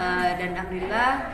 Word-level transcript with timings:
Uh, 0.00 0.32
dan 0.40 0.56
alhamdulillah 0.56 1.28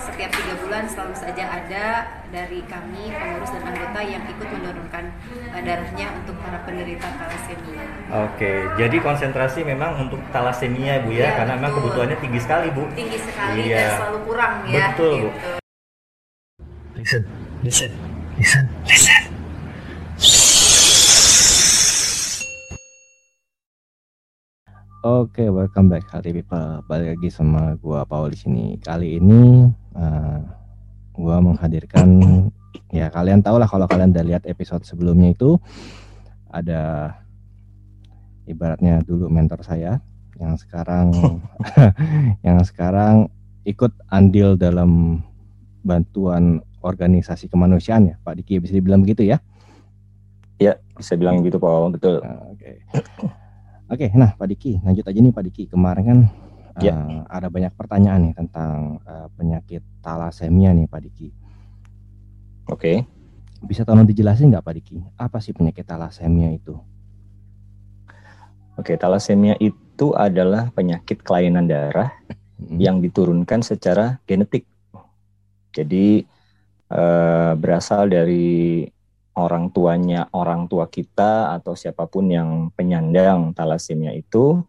setiap 0.00 0.32
tiga 0.32 0.54
bulan 0.64 0.88
selalu 0.88 1.12
saja 1.20 1.44
ada 1.52 2.08
dari 2.32 2.64
kami 2.64 3.12
pengurus 3.12 3.52
dan 3.52 3.60
anggota 3.68 4.00
yang 4.08 4.24
ikut 4.24 4.48
mendonorkan 4.56 5.04
uh, 5.52 5.60
darahnya 5.60 6.06
untuk 6.24 6.32
para 6.40 6.64
penderita 6.64 7.12
thalassemia. 7.12 7.84
Oke, 8.24 8.52
jadi 8.80 8.96
konsentrasi 9.04 9.68
memang 9.68 10.08
untuk 10.08 10.20
thalassemia 10.32 11.04
bu 11.04 11.12
ya, 11.12 11.28
ya 11.28 11.44
karena 11.44 11.52
betul. 11.52 11.60
memang 11.60 11.72
kebutuhannya 11.76 12.16
tinggi 12.24 12.40
sekali 12.40 12.68
bu. 12.72 12.84
Tinggi 12.96 13.18
sekali 13.20 13.60
iya. 13.68 13.76
dan 13.76 13.90
selalu 14.00 14.18
kurang 14.24 14.52
ya. 14.64 14.86
Betul 14.96 15.12
gitu. 15.12 15.20
bu. 15.20 15.30
Listen, 16.96 17.22
listen, 17.60 17.90
listen, 18.40 18.64
listen. 18.88 19.15
Oke, 25.06 25.46
okay, 25.46 25.48
welcome 25.54 25.86
back 25.86 26.02
Hari 26.10 26.34
People. 26.34 26.82
Balik 26.90 27.14
lagi 27.14 27.30
sama 27.30 27.78
gua 27.78 28.02
Paul 28.02 28.34
di 28.34 28.42
sini. 28.42 28.74
Kali 28.82 29.22
ini 29.22 29.70
uh, 29.94 30.42
gua 31.14 31.38
menghadirkan 31.38 32.18
ya 32.90 33.06
kalian 33.14 33.38
tahu 33.38 33.62
lah 33.62 33.70
kalau 33.70 33.86
kalian 33.86 34.10
udah 34.10 34.26
lihat 34.26 34.42
episode 34.50 34.82
sebelumnya 34.82 35.30
itu 35.30 35.62
ada 36.50 37.14
ibaratnya 38.50 38.98
dulu 39.06 39.30
mentor 39.30 39.62
saya 39.62 40.02
yang 40.42 40.58
sekarang 40.58 41.14
yang 42.46 42.58
sekarang 42.66 43.30
ikut 43.62 43.94
andil 44.10 44.58
dalam 44.58 45.22
bantuan 45.86 46.66
organisasi 46.82 47.46
kemanusiaan 47.46 48.10
ya 48.10 48.18
Pak 48.26 48.42
Diki 48.42 48.58
bisa 48.58 48.74
dibilang 48.74 49.06
begitu 49.06 49.22
ya? 49.22 49.38
Ya, 50.58 50.82
bisa 50.98 51.14
bilang 51.14 51.46
gitu 51.46 51.62
Paul, 51.62 51.94
betul. 51.94 52.18
Oke. 52.26 52.82
Okay. 52.90 53.45
Oke, 53.86 54.10
nah 54.18 54.34
Pak 54.34 54.46
Diki, 54.50 54.82
lanjut 54.82 55.06
aja 55.06 55.18
nih 55.22 55.30
Pak 55.30 55.44
Diki. 55.46 55.62
Kemarin 55.70 56.04
kan 56.04 56.18
ya. 56.82 56.94
uh, 56.94 57.22
ada 57.30 57.46
banyak 57.46 57.70
pertanyaan 57.78 58.30
nih 58.30 58.34
tentang 58.34 58.98
uh, 59.06 59.30
penyakit 59.38 59.82
talasemia 60.02 60.74
nih 60.74 60.90
Pak 60.90 61.00
Diki. 61.06 61.28
Oke. 62.66 63.06
Bisa 63.62 63.86
tolong 63.86 64.02
dijelasin 64.02 64.50
nggak 64.50 64.66
Pak 64.66 64.74
Diki, 64.74 64.98
apa 65.16 65.38
sih 65.38 65.54
penyakit 65.54 65.86
talasemia 65.86 66.50
itu? 66.50 66.74
Oke, 68.76 68.98
talasemia 68.98 69.56
itu 69.56 70.12
adalah 70.12 70.68
penyakit 70.74 71.24
kelainan 71.24 71.64
darah 71.70 72.12
hmm. 72.58 72.76
yang 72.82 72.98
diturunkan 73.00 73.62
secara 73.64 74.18
genetik. 74.28 74.68
Jadi 75.72 76.26
uh, 76.90 77.54
berasal 77.56 78.10
dari 78.10 78.84
orang 79.36 79.68
tuanya 79.68 80.32
orang 80.32 80.64
tua 80.64 80.88
kita 80.88 81.52
atau 81.60 81.76
siapa 81.76 82.08
pun 82.08 82.24
yang 82.32 82.72
penyandang 82.72 83.52
talasemia 83.52 84.16
itu, 84.16 84.64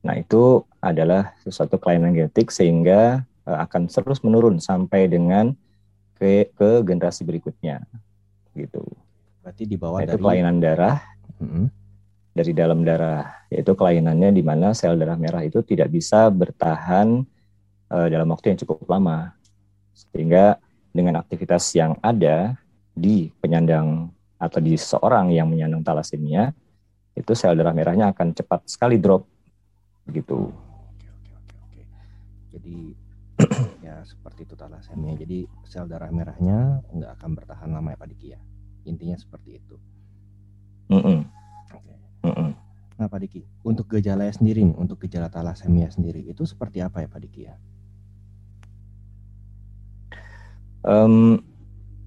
nah 0.00 0.16
itu 0.16 0.64
adalah 0.80 1.36
sesuatu 1.44 1.76
kelainan 1.76 2.16
genetik 2.16 2.48
sehingga 2.48 3.20
uh, 3.44 3.58
akan 3.68 3.92
terus 3.92 4.24
menurun 4.24 4.56
sampai 4.56 5.06
dengan 5.06 5.52
ke 6.16 6.48
ke 6.56 6.80
generasi 6.80 7.28
berikutnya, 7.28 7.84
gitu. 8.56 8.80
Berarti 9.44 9.68
di 9.68 9.76
bawah 9.76 10.00
nah, 10.00 10.08
dari... 10.08 10.16
itu 10.16 10.24
kelainan 10.24 10.56
darah 10.64 10.96
hmm. 11.36 11.66
dari 12.32 12.52
dalam 12.56 12.80
darah, 12.88 13.44
yaitu 13.52 13.76
kelainannya 13.76 14.32
di 14.32 14.40
mana 14.40 14.72
sel 14.72 14.96
darah 14.96 15.20
merah 15.20 15.44
itu 15.44 15.60
tidak 15.60 15.92
bisa 15.92 16.32
bertahan 16.32 17.20
uh, 17.92 18.06
dalam 18.08 18.32
waktu 18.32 18.56
yang 18.56 18.58
cukup 18.64 18.88
lama, 18.88 19.36
sehingga 19.92 20.56
dengan 20.96 21.20
aktivitas 21.20 21.68
yang 21.76 22.00
ada 22.00 22.56
di 22.96 23.28
penyandang 23.28 24.08
atau 24.40 24.58
di 24.60 24.72
seseorang 24.72 25.28
yang 25.28 25.52
menyandang 25.52 25.84
talasemia 25.84 26.48
itu 27.12 27.32
sel 27.36 27.52
darah 27.52 27.76
merahnya 27.76 28.12
akan 28.12 28.32
cepat 28.32 28.64
sekali 28.68 28.96
drop 28.96 29.24
begitu. 30.08 30.48
Oke 30.48 31.08
oke 31.12 31.32
oke 31.36 31.56
oke. 31.60 31.82
Jadi 32.56 32.76
ya 33.86 34.00
seperti 34.04 34.48
itu 34.48 34.56
talasemia. 34.56 35.12
Jadi 35.16 35.44
sel 35.68 35.84
darah 35.88 36.08
merahnya 36.08 36.80
nggak 36.88 37.20
akan 37.20 37.30
bertahan 37.36 37.68
lama 37.68 37.92
ya 37.92 38.00
Pak 38.00 38.08
Diki 38.12 38.28
ya. 38.32 38.40
Intinya 38.88 39.16
seperti 39.16 39.60
itu. 39.60 39.76
Mm 40.88 41.02
-mm. 41.04 41.18
Oke. 41.76 41.94
Mm 42.24 42.32
-mm. 42.32 42.50
Nah 42.96 43.06
Pak 43.12 43.20
Diki, 43.20 43.44
untuk 43.60 43.92
gejala 43.92 44.24
sendiri 44.32 44.64
nih, 44.64 44.76
untuk 44.76 45.04
gejala 45.04 45.28
talasemia 45.28 45.92
sendiri 45.92 46.24
itu 46.24 46.48
seperti 46.48 46.80
apa 46.80 47.04
ya 47.04 47.08
Pak 47.12 47.20
Diki 47.20 47.42
ya? 47.44 47.56
Um, 50.86 51.42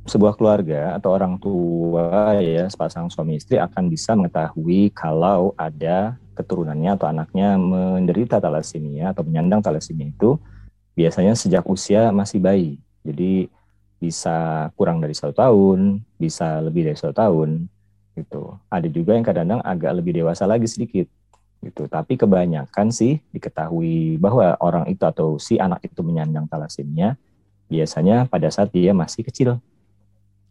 sebuah 0.09 0.33
keluarga 0.33 0.97
atau 0.97 1.13
orang 1.13 1.37
tua 1.37 2.33
ya 2.41 2.65
sepasang 2.65 3.13
suami 3.13 3.37
istri 3.37 3.61
akan 3.61 3.85
bisa 3.85 4.17
mengetahui 4.17 4.89
kalau 4.91 5.53
ada 5.53 6.17
keturunannya 6.33 6.97
atau 6.97 7.05
anaknya 7.05 7.55
menderita 7.61 8.41
talasemia 8.41 9.13
atau 9.13 9.21
menyandang 9.21 9.61
talasemia 9.61 10.09
itu 10.09 10.41
biasanya 10.97 11.37
sejak 11.37 11.63
usia 11.69 12.09
masih 12.09 12.41
bayi. 12.41 12.81
Jadi 13.05 13.47
bisa 13.99 14.67
kurang 14.79 15.03
dari 15.03 15.11
satu 15.11 15.35
tahun, 15.35 15.99
bisa 16.15 16.63
lebih 16.63 16.87
dari 16.87 16.97
satu 16.99 17.11
tahun, 17.11 17.67
gitu. 18.15 18.55
Ada 18.71 18.87
juga 18.87 19.15
yang 19.15 19.27
kadang-kadang 19.27 19.61
agak 19.63 19.91
lebih 19.99 20.23
dewasa 20.23 20.47
lagi 20.47 20.67
sedikit, 20.67 21.07
gitu. 21.59 21.87
Tapi 21.87 22.15
kebanyakan 22.15 22.95
sih 22.95 23.19
diketahui 23.35 24.15
bahwa 24.19 24.55
orang 24.63 24.87
itu 24.87 25.03
atau 25.03 25.35
si 25.35 25.59
anak 25.59 25.83
itu 25.83 25.99
menyandang 25.99 26.47
talasemia 26.47 27.19
biasanya 27.67 28.25
pada 28.25 28.47
saat 28.49 28.71
dia 28.71 28.95
masih 28.95 29.21
kecil, 29.27 29.59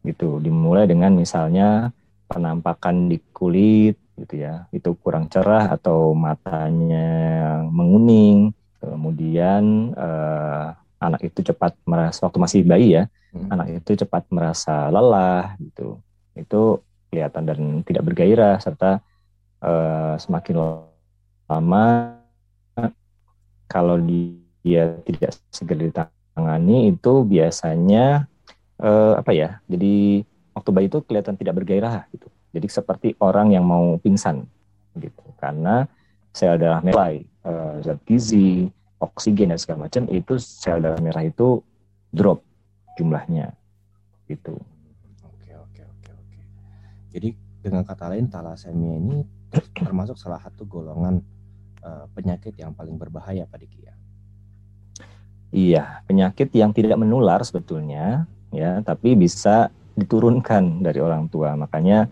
gitu. 0.09 0.41
Dimulai 0.41 0.89
dengan 0.89 1.13
misalnya 1.13 1.93
penampakan 2.29 3.13
di 3.13 3.21
kulit 3.31 4.01
gitu 4.17 4.35
ya. 4.41 4.65
Itu 4.73 4.97
kurang 4.99 5.29
cerah 5.29 5.69
atau 5.69 6.17
matanya 6.17 7.61
menguning. 7.69 8.51
Kemudian 8.81 9.93
eh, 9.93 10.67
anak 10.99 11.21
itu 11.23 11.45
cepat 11.45 11.77
merasa 11.85 12.27
waktu 12.27 12.39
masih 12.41 12.61
bayi 12.67 12.99
ya 12.99 13.05
hmm. 13.33 13.49
anak 13.53 13.69
itu 13.83 13.91
cepat 14.05 14.27
merasa 14.33 14.89
lelah 14.89 15.57
gitu. 15.61 16.01
Itu 16.35 16.83
kelihatan 17.09 17.43
dan 17.49 17.59
tidak 17.85 18.03
bergairah 18.13 18.61
serta 18.61 19.01
eh, 19.65 20.15
semakin 20.21 20.57
lama 21.49 21.85
kalau 23.69 23.97
dia 24.01 24.97
tidak 25.05 25.33
segera 25.53 25.89
ditangani 25.89 26.93
itu 26.97 27.13
biasanya 27.25 28.29
uh, 28.83 29.15
apa 29.19 29.31
ya 29.35 29.59
jadi 29.71 30.23
waktu 30.59 30.71
bayi 30.75 30.87
itu 30.91 30.99
kelihatan 31.07 31.39
tidak 31.39 31.63
bergairah 31.63 32.11
gitu. 32.11 32.27
Jadi 32.51 32.67
seperti 32.67 33.09
orang 33.23 33.55
yang 33.55 33.63
mau 33.63 33.95
pingsan 34.03 34.43
gitu. 34.99 35.23
Karena 35.39 35.87
sel 36.35 36.59
darah 36.59 36.83
merah 36.83 37.15
uh, 37.47 37.79
zat 37.85 38.03
gizi 38.03 38.67
oksigen 38.99 39.55
dan 39.55 39.59
segala 39.63 39.87
macam 39.87 40.11
itu 40.11 40.35
sel 40.43 40.83
darah 40.83 40.99
merah 40.99 41.23
itu 41.23 41.63
drop 42.11 42.43
jumlahnya 42.99 43.55
gitu. 44.27 44.59
Oke 45.23 45.55
oke 45.55 45.83
oke 45.87 46.11
oke. 46.11 46.41
Jadi 47.15 47.29
dengan 47.63 47.87
kata 47.87 48.11
lain 48.11 48.27
talasemia 48.27 48.99
ini 48.99 49.23
termasuk 49.87 50.19
salah 50.19 50.43
satu 50.43 50.67
golongan 50.67 51.23
uh, 51.87 52.11
penyakit 52.13 52.59
yang 52.59 52.75
paling 52.75 52.99
berbahaya 52.99 53.47
Diki 53.47 53.81
ya? 53.87 53.95
Iya, 55.49 56.05
penyakit 56.05 56.53
yang 56.53 56.77
tidak 56.77 57.01
menular 57.01 57.41
sebetulnya, 57.41 58.29
ya 58.53 58.81
tapi 58.81 59.15
bisa 59.15 59.69
diturunkan 59.99 60.87
dari 60.87 61.03
orang 61.03 61.27
tua. 61.27 61.59
Makanya 61.59 62.07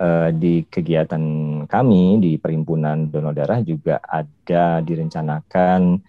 eh, 0.00 0.30
di 0.32 0.64
kegiatan 0.64 1.22
kami 1.68 2.16
di 2.16 2.40
perhimpunan 2.40 3.12
donor 3.12 3.36
darah 3.36 3.60
juga 3.60 4.00
ada 4.00 4.80
direncanakan 4.80 6.00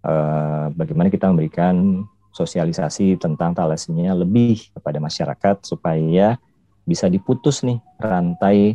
eh, 0.00 0.66
bagaimana 0.72 1.12
kita 1.12 1.28
memberikan 1.28 2.02
sosialisasi 2.34 3.20
tentang 3.20 3.54
talasemia 3.54 4.16
lebih 4.16 4.74
kepada 4.74 4.98
masyarakat 4.98 5.62
supaya 5.62 6.34
bisa 6.82 7.06
diputus 7.06 7.62
nih 7.62 7.78
rantai 8.00 8.74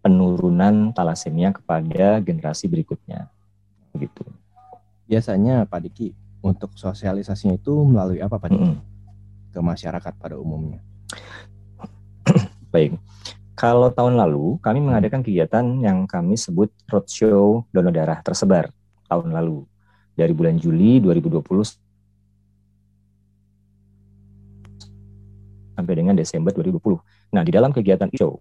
penurunan 0.00 0.94
talasemia 0.94 1.52
kepada 1.52 2.22
generasi 2.22 2.70
berikutnya. 2.70 3.28
Begitu. 3.92 4.22
Biasanya 5.10 5.66
Pak 5.66 5.80
Diki 5.82 6.14
untuk 6.40 6.72
sosialisasinya 6.78 7.58
itu 7.58 7.74
melalui 7.84 8.22
apa 8.22 8.38
Pak 8.38 8.48
Diki? 8.54 8.62
Mm 8.62 8.76
-hmm 8.78 8.89
ke 9.50 9.60
masyarakat 9.60 10.12
pada 10.18 10.38
umumnya? 10.38 10.80
Baik. 12.74 12.96
Kalau 13.58 13.92
tahun 13.92 14.16
lalu 14.16 14.56
kami 14.64 14.80
mengadakan 14.80 15.20
kegiatan 15.20 15.64
yang 15.84 16.08
kami 16.08 16.38
sebut 16.38 16.72
roadshow 16.88 17.68
donor 17.68 17.92
darah 17.92 18.24
tersebar 18.24 18.72
tahun 19.04 19.36
lalu 19.36 19.68
dari 20.16 20.32
bulan 20.32 20.56
Juli 20.56 20.96
2020 21.02 21.44
sampai 25.76 25.94
dengan 25.96 26.16
Desember 26.16 26.56
2020. 26.56 27.36
Nah, 27.36 27.42
di 27.44 27.52
dalam 27.52 27.68
kegiatan 27.74 28.08
show 28.16 28.40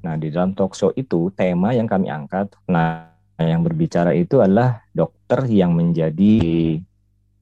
Nah, 0.00 0.16
di 0.16 0.32
dalam 0.32 0.56
talk 0.56 0.72
show 0.72 0.90
itu 0.96 1.28
tema 1.36 1.76
yang 1.76 1.84
kami 1.84 2.08
angkat, 2.08 2.48
nah 2.64 3.12
yang 3.36 3.60
berbicara 3.60 4.16
itu 4.16 4.40
adalah 4.40 4.84
dokter 4.92 5.44
yang 5.48 5.76
menjadi 5.76 6.36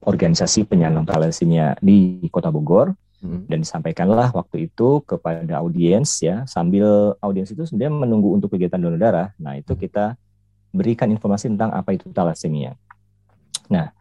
organisasi 0.03 0.63
penyandang 0.63 1.03
thalassemia 1.03 1.75
di 1.83 2.23
Kota 2.31 2.47
Bogor 2.47 2.95
hmm. 3.19 3.51
dan 3.51 3.59
disampaikanlah 3.63 4.31
waktu 4.31 4.71
itu 4.71 5.03
kepada 5.03 5.59
audiens 5.59 6.23
ya 6.23 6.47
sambil 6.47 7.15
audiens 7.19 7.51
itu 7.51 7.63
sebenarnya 7.67 7.93
menunggu 8.07 8.29
untuk 8.35 8.55
kegiatan 8.55 8.79
donor 8.79 8.99
darah. 8.99 9.29
Nah, 9.39 9.59
itu 9.59 9.75
hmm. 9.75 9.81
kita 9.81 10.05
berikan 10.71 11.09
informasi 11.11 11.51
tentang 11.51 11.73
apa 11.75 11.91
itu 11.97 12.07
thalassemia. 12.13 12.77
Nah, 13.67 13.91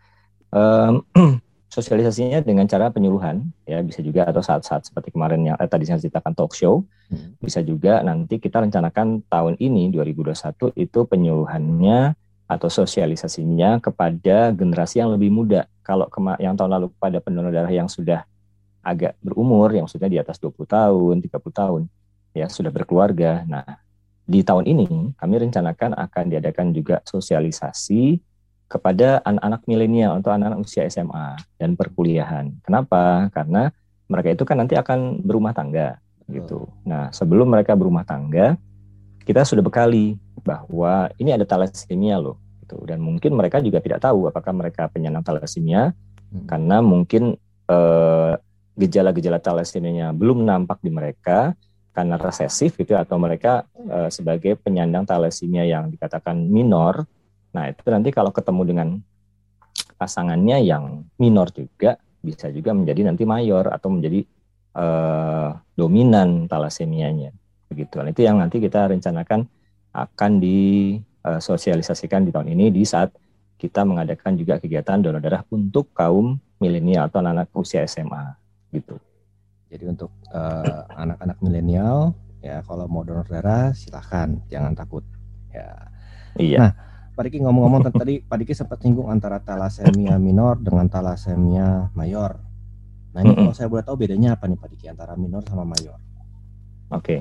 um, 0.53 1.03
sosialisasinya 1.69 2.41
dengan 2.41 2.65
cara 2.65 2.89
penyuluhan 2.89 3.45
ya 3.69 3.85
bisa 3.85 4.01
juga 4.01 4.25
atau 4.25 4.41
saat-saat 4.41 4.89
seperti 4.89 5.13
kemarin 5.13 5.53
yang 5.53 5.57
eh, 5.61 5.69
tadi 5.69 5.85
saya 5.85 6.01
ceritakan 6.01 6.33
talk 6.33 6.57
show 6.57 6.81
hmm. 7.13 7.37
bisa 7.45 7.61
juga 7.61 8.01
nanti 8.01 8.41
kita 8.41 8.65
rencanakan 8.65 9.29
tahun 9.29 9.61
ini 9.61 9.93
2021 9.93 10.73
itu 10.81 11.01
penyuluhannya 11.05 12.17
atau 12.49 12.73
sosialisasinya 12.73 13.79
kepada 13.85 14.51
generasi 14.57 15.05
yang 15.05 15.13
lebih 15.13 15.29
muda 15.29 15.69
kalau 15.85 16.09
yang 16.41 16.57
tahun 16.57 16.81
lalu 16.81 16.89
pada 16.97 17.21
pendonor 17.21 17.53
darah 17.53 17.69
yang 17.69 17.87
sudah 17.87 18.25
agak 18.81 19.21
berumur 19.21 19.69
yang 19.77 19.85
sudah 19.85 20.09
di 20.09 20.17
atas 20.17 20.41
20 20.41 20.65
tahun 20.65 21.17
30 21.21 21.29
tahun 21.53 21.83
ya 22.33 22.49
sudah 22.49 22.73
berkeluarga 22.73 23.45
nah 23.45 23.85
di 24.25 24.41
tahun 24.41 24.65
ini 24.65 24.89
kami 25.17 25.35
rencanakan 25.45 25.93
akan 25.97 26.25
diadakan 26.33 26.73
juga 26.73 27.05
sosialisasi 27.05 28.21
kepada 28.69 29.25
anak-anak 29.25 29.65
milenial 29.65 30.21
atau 30.21 30.31
anak-anak 30.37 30.61
usia 30.61 30.85
SMA 30.93 31.41
dan 31.57 31.73
perkuliahan. 31.73 32.53
Kenapa? 32.61 33.33
Karena 33.33 33.73
mereka 34.05 34.29
itu 34.37 34.45
kan 34.45 34.61
nanti 34.61 34.77
akan 34.77 35.25
berumah 35.25 35.57
tangga 35.57 35.97
gitu. 36.29 36.69
Nah, 36.85 37.09
sebelum 37.09 37.49
mereka 37.49 37.73
berumah 37.73 38.05
tangga, 38.05 38.61
kita 39.29 39.45
sudah 39.45 39.61
bekali 39.61 40.17
bahwa 40.41 41.13
ini 41.21 41.37
ada 41.37 41.45
thalassemia 41.45 42.17
loh 42.17 42.41
gitu. 42.65 42.81
Dan 42.89 43.05
mungkin 43.05 43.37
mereka 43.37 43.61
juga 43.61 43.85
tidak 43.85 44.01
tahu 44.01 44.33
apakah 44.33 44.57
mereka 44.57 44.89
penyandang 44.89 45.21
thalassemia 45.21 45.93
hmm. 45.93 46.49
karena 46.49 46.81
mungkin 46.81 47.37
eh, 47.69 48.33
gejala-gejala 48.81 49.37
thalassemia 49.45 50.17
belum 50.17 50.49
nampak 50.49 50.81
di 50.81 50.89
mereka 50.89 51.53
karena 51.93 52.17
resesif 52.17 52.81
gitu 52.81 52.97
atau 52.97 53.21
mereka 53.21 53.69
eh, 53.77 54.09
sebagai 54.09 54.57
penyandang 54.57 55.05
thalassemia 55.05 55.69
yang 55.69 55.93
dikatakan 55.93 56.41
minor 56.41 57.05
Nah, 57.55 57.73
itu 57.73 57.89
nanti 57.89 58.13
kalau 58.13 58.31
ketemu 58.31 58.63
dengan 58.63 58.89
pasangannya 59.97 60.63
yang 60.63 61.09
minor 61.17 61.49
juga 61.51 61.97
bisa 62.21 62.51
juga 62.53 62.75
menjadi 62.75 63.09
nanti 63.09 63.25
mayor 63.25 63.71
atau 63.71 63.89
menjadi 63.91 64.27
uh, 64.79 65.55
dominan 65.75 66.51
talasemianya 66.51 67.35
begitu. 67.69 68.01
Nah, 68.01 68.11
itu 68.11 68.25
yang 68.25 68.41
nanti 68.41 68.59
kita 68.59 68.89
rencanakan 68.89 69.45
akan 69.93 70.31
disosialisasikan 70.41 72.25
di 72.27 72.31
tahun 72.33 72.49
ini 72.53 72.73
di 72.73 72.83
saat 72.85 73.13
kita 73.59 73.83
mengadakan 73.83 74.39
juga 74.39 74.63
kegiatan 74.63 75.03
donor 75.03 75.19
darah 75.19 75.43
untuk 75.51 75.91
kaum 75.93 76.39
milenial 76.63 77.11
atau 77.11 77.21
anak, 77.23 77.49
anak 77.51 77.59
usia 77.59 77.83
SMA 77.85 78.35
gitu. 78.75 78.97
Jadi 79.69 79.85
untuk 79.85 80.15
uh, 80.33 80.87
anak-anak 80.97 81.39
milenial 81.45 82.17
ya 82.39 82.63
kalau 82.63 82.87
mau 82.87 83.03
donor 83.03 83.27
darah 83.27 83.75
silahkan 83.75 84.39
jangan 84.49 84.73
takut 84.73 85.03
ya. 85.51 85.69
Iya. 86.39 86.59
Nah, 86.63 86.73
Pak 87.19 87.23
Diki 87.27 87.43
ngomong-ngomong 87.43 87.91
tadi 87.91 88.23
Pak 88.23 88.37
Diki 88.39 88.55
sempat 88.55 88.79
singgung 88.79 89.11
antara 89.11 89.43
talasemia 89.43 90.15
minor 90.23 90.63
dengan 90.63 90.87
talasemia 90.87 91.91
mayor. 91.99 92.39
Nah 93.11 93.27
ini 93.27 93.35
kalau 93.35 93.51
saya 93.51 93.67
boleh 93.67 93.83
tahu 93.83 94.07
bedanya 94.07 94.39
apa 94.39 94.47
nih 94.47 94.55
Pak 94.55 94.69
Diki 94.71 94.87
antara 94.87 95.19
minor 95.19 95.43
sama 95.43 95.67
mayor? 95.67 95.99
Oke, 96.89 97.21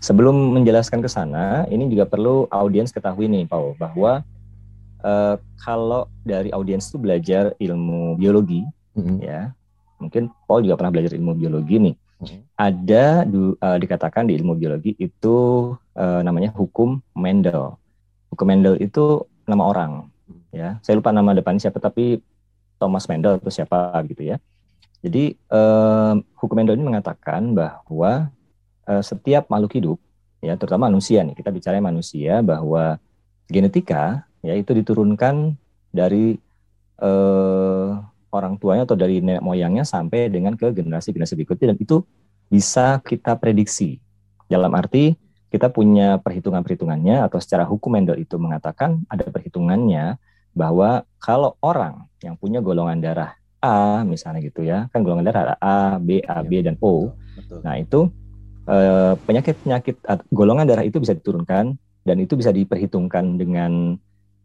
sebelum 0.00 0.56
menjelaskan 0.56 1.04
ke 1.04 1.08
sana, 1.10 1.68
ini 1.68 1.84
juga 1.92 2.08
perlu 2.08 2.48
audiens 2.48 2.88
ketahui 2.88 3.28
nih, 3.28 3.44
Paul, 3.44 3.76
bahwa 3.76 4.24
uh, 5.04 5.36
kalau 5.60 6.08
dari 6.24 6.48
audiens 6.48 6.88
itu 6.88 6.96
belajar 6.96 7.52
ilmu 7.60 8.16
biologi, 8.16 8.64
mm 8.96 9.02
-hmm. 9.04 9.16
ya, 9.20 9.52
mungkin 10.00 10.32
Paul 10.48 10.64
juga 10.64 10.80
pernah 10.80 10.96
belajar 10.96 11.12
ilmu 11.12 11.36
biologi 11.36 11.76
nih. 11.76 11.94
Mm 11.94 12.24
-hmm. 12.24 12.40
Ada 12.56 13.06
uh, 13.28 13.78
dikatakan 13.78 14.32
di 14.32 14.40
ilmu 14.40 14.56
biologi 14.56 14.96
itu 14.96 15.36
uh, 15.76 16.20
namanya 16.24 16.48
hukum 16.56 17.04
Mendel. 17.12 17.76
Hukum 18.32 18.48
Mendel 18.48 18.80
itu 18.80 19.28
nama 19.44 19.68
orang 19.68 20.12
ya 20.52 20.78
saya 20.84 21.00
lupa 21.00 21.10
nama 21.10 21.32
depan 21.32 21.56
siapa 21.56 21.80
tapi 21.80 22.20
Thomas 22.76 23.08
Mendel 23.08 23.40
atau 23.40 23.48
siapa 23.48 23.96
gitu 24.06 24.22
ya 24.22 24.36
jadi 25.02 25.34
eh, 25.34 26.14
hukum 26.38 26.54
Mendel 26.54 26.78
ini 26.78 26.86
mengatakan 26.86 27.56
bahwa 27.56 28.30
setiap 28.82 29.46
makhluk 29.46 29.78
hidup 29.78 29.98
ya 30.42 30.58
terutama 30.58 30.90
manusia 30.90 31.22
nih 31.22 31.38
kita 31.38 31.54
bicara 31.54 31.78
manusia 31.78 32.42
bahwa 32.42 32.98
genetika 33.46 34.26
ya 34.42 34.58
itu 34.58 34.74
diturunkan 34.74 35.54
dari 35.94 36.34
eh, 36.98 37.88
orang 38.32 38.56
tuanya 38.56 38.88
atau 38.88 38.96
dari 38.96 39.20
nenek 39.20 39.44
moyangnya 39.44 39.84
sampai 39.84 40.32
dengan 40.32 40.56
ke 40.56 40.72
generasi 40.72 41.12
generasi 41.12 41.36
berikutnya. 41.36 41.76
Dan 41.76 41.78
itu 41.78 42.02
bisa 42.48 42.98
kita 43.04 43.36
prediksi. 43.36 44.00
Dalam 44.48 44.72
arti 44.72 45.16
kita 45.52 45.68
punya 45.68 46.16
perhitungan-perhitungannya 46.20 47.28
atau 47.28 47.36
secara 47.36 47.68
hukum 47.68 47.92
Mendel 47.92 48.20
itu 48.20 48.40
mengatakan 48.40 49.04
ada 49.08 49.28
perhitungannya 49.28 50.16
bahwa 50.56 51.04
kalau 51.20 51.56
orang 51.60 52.08
yang 52.24 52.36
punya 52.40 52.64
golongan 52.64 53.00
darah 53.00 53.36
A 53.62 54.04
misalnya 54.04 54.42
gitu 54.42 54.64
ya 54.64 54.88
kan 54.90 55.04
golongan 55.04 55.28
darah 55.28 55.42
ada 55.44 55.56
A, 55.60 55.80
B, 56.00 56.24
A, 56.24 56.40
B 56.40 56.64
dan 56.64 56.76
O. 56.80 57.12
Betul, 57.36 57.60
Nah 57.64 57.76
itu 57.80 58.08
eh, 58.68 59.14
penyakit-penyakit 59.26 59.96
golongan 60.30 60.66
darah 60.68 60.84
itu 60.86 60.98
bisa 61.02 61.16
diturunkan 61.16 61.74
dan 62.02 62.16
itu 62.18 62.34
bisa 62.34 62.50
diperhitungkan 62.50 63.38
dengan 63.38 63.96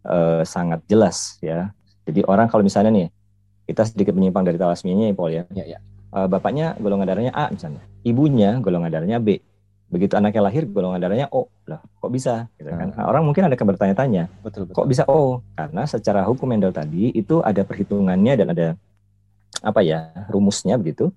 eh, 0.05 0.41
sangat 0.47 0.85
jelas 0.89 1.41
ya. 1.43 1.73
Jadi 2.07 2.23
orang 2.23 2.47
kalau 2.47 2.63
misalnya 2.63 2.91
nih 2.93 3.07
kita 3.67 3.83
sedikit 3.83 4.15
menyimpang 4.15 4.47
dari 4.47 4.55
talasmianya 4.55 5.11
ya 5.11 5.15
Paul 5.15 5.31
ya. 5.35 5.43
ya, 5.51 5.65
ya. 5.77 5.79
Eh, 6.07 6.27
bapaknya 6.31 6.73
golongan 6.79 7.05
darahnya 7.05 7.33
A 7.35 7.51
misalnya, 7.51 7.83
ibunya 8.07 8.57
golongan 8.63 8.89
darahnya 8.89 9.19
B 9.19 9.43
begitu 9.87 10.19
anaknya 10.19 10.43
lahir 10.43 10.67
golongan 10.67 10.99
darahnya 10.99 11.31
O 11.31 11.47
lah 11.63 11.79
kok 11.79 12.11
bisa 12.11 12.51
gitu 12.59 12.67
kan 12.67 12.91
nah, 12.91 13.07
orang 13.07 13.23
mungkin 13.23 13.47
ada 13.47 13.55
bertanya-tanya 13.55 14.27
betul, 14.43 14.67
betul. 14.67 14.83
kok 14.83 14.87
bisa 14.91 15.03
O 15.07 15.39
karena 15.55 15.87
secara 15.87 16.27
hukum 16.27 16.51
Mendel 16.51 16.75
tadi 16.75 17.15
itu 17.15 17.39
ada 17.39 17.63
perhitungannya 17.63 18.33
dan 18.35 18.47
ada 18.51 18.67
apa 19.63 19.79
ya 19.79 20.11
rumusnya 20.27 20.75
begitu 20.75 21.07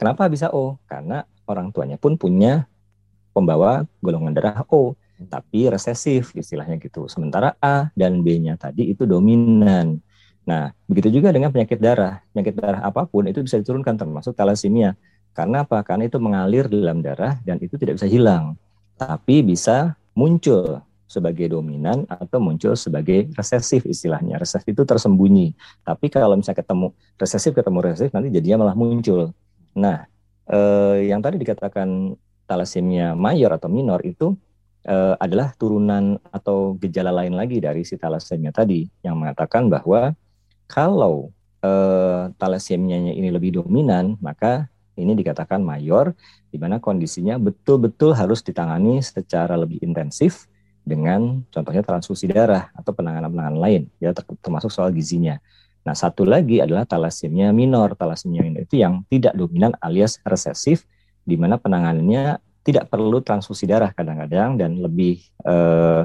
kenapa 0.00 0.24
bisa 0.32 0.48
O 0.56 0.80
karena 0.88 1.28
orang 1.44 1.68
tuanya 1.68 2.00
pun 2.00 2.16
punya 2.16 2.64
pembawa 3.36 3.84
golongan 4.00 4.32
darah 4.32 4.64
O 4.72 4.96
tapi 5.28 5.68
resesif 5.68 6.32
istilahnya 6.32 6.80
gitu 6.80 7.04
sementara 7.12 7.52
A 7.60 7.92
dan 7.92 8.24
B-nya 8.24 8.56
tadi 8.56 8.88
itu 8.88 9.04
dominan 9.04 10.00
nah 10.48 10.72
begitu 10.88 11.12
juga 11.12 11.28
dengan 11.28 11.52
penyakit 11.52 11.76
darah 11.76 12.24
penyakit 12.32 12.56
darah 12.56 12.80
apa 12.80 13.04
pun 13.04 13.28
itu 13.28 13.44
bisa 13.44 13.60
diturunkan 13.60 14.00
termasuk 14.00 14.32
thalassemia 14.32 14.96
karena 15.34 15.62
apa? 15.62 15.78
Karena 15.86 16.10
itu 16.10 16.18
mengalir 16.18 16.66
dalam 16.66 17.02
darah 17.02 17.38
dan 17.46 17.62
itu 17.62 17.78
tidak 17.78 18.02
bisa 18.02 18.08
hilang, 18.10 18.58
tapi 18.98 19.46
bisa 19.46 19.94
muncul 20.12 20.82
sebagai 21.10 21.50
dominan 21.50 22.06
atau 22.06 22.38
muncul 22.38 22.74
sebagai 22.74 23.30
resesif 23.34 23.86
istilahnya. 23.86 24.38
Resesif 24.38 24.66
itu 24.66 24.82
tersembunyi. 24.82 25.54
Tapi 25.82 26.06
kalau 26.10 26.38
misalnya 26.38 26.62
ketemu 26.62 26.86
resesif 27.18 27.52
ketemu 27.54 27.78
resesif 27.82 28.10
nanti 28.14 28.28
jadinya 28.30 28.66
malah 28.66 28.76
muncul. 28.78 29.30
Nah, 29.76 30.06
eh, 30.50 31.10
yang 31.10 31.22
tadi 31.22 31.38
dikatakan 31.38 32.14
talasemia 32.48 33.14
mayor 33.14 33.54
atau 33.54 33.70
minor 33.70 34.02
itu 34.02 34.34
eh, 34.82 35.14
adalah 35.20 35.54
turunan 35.54 36.18
atau 36.34 36.74
gejala 36.80 37.14
lain 37.14 37.38
lagi 37.38 37.62
dari 37.62 37.86
si 37.86 37.94
talasemia 37.94 38.50
tadi 38.50 38.88
yang 39.06 39.20
mengatakan 39.20 39.70
bahwa 39.70 40.16
kalau 40.66 41.30
eh, 41.62 42.32
talasemianya 42.34 43.14
ini 43.14 43.28
lebih 43.30 43.62
dominan, 43.62 44.16
maka 44.18 44.66
ini 44.98 45.16
dikatakan 45.16 45.62
mayor, 45.64 46.12
di 46.50 46.58
mana 46.58 46.82
kondisinya 46.82 47.38
betul-betul 47.40 48.12
harus 48.12 48.44
ditangani 48.44 49.00
secara 49.00 49.56
lebih 49.56 49.80
intensif 49.80 50.50
dengan 50.84 51.44
contohnya 51.52 51.84
transfusi 51.84 52.26
darah 52.26 52.72
atau 52.74 52.90
penanganan-penanganan 52.90 53.60
lain, 53.60 53.82
ya 54.02 54.10
termasuk 54.16 54.72
soal 54.72 54.90
gizinya. 54.90 55.38
Nah, 55.80 55.96
satu 55.96 56.28
lagi 56.28 56.60
adalah 56.60 56.84
talasemia 56.84 57.50
minor. 57.56 57.96
Talasemia 57.96 58.44
minor 58.44 58.68
itu 58.68 58.80
yang 58.80 59.04
tidak 59.08 59.32
dominan 59.32 59.72
alias 59.80 60.20
resesif, 60.22 60.84
di 61.24 61.40
mana 61.40 61.56
penanganannya 61.56 62.36
tidak 62.60 62.92
perlu 62.92 63.24
transfusi 63.24 63.64
darah 63.64 63.90
kadang-kadang 63.96 64.60
dan 64.60 64.76
lebih 64.76 65.24
eh, 65.48 66.04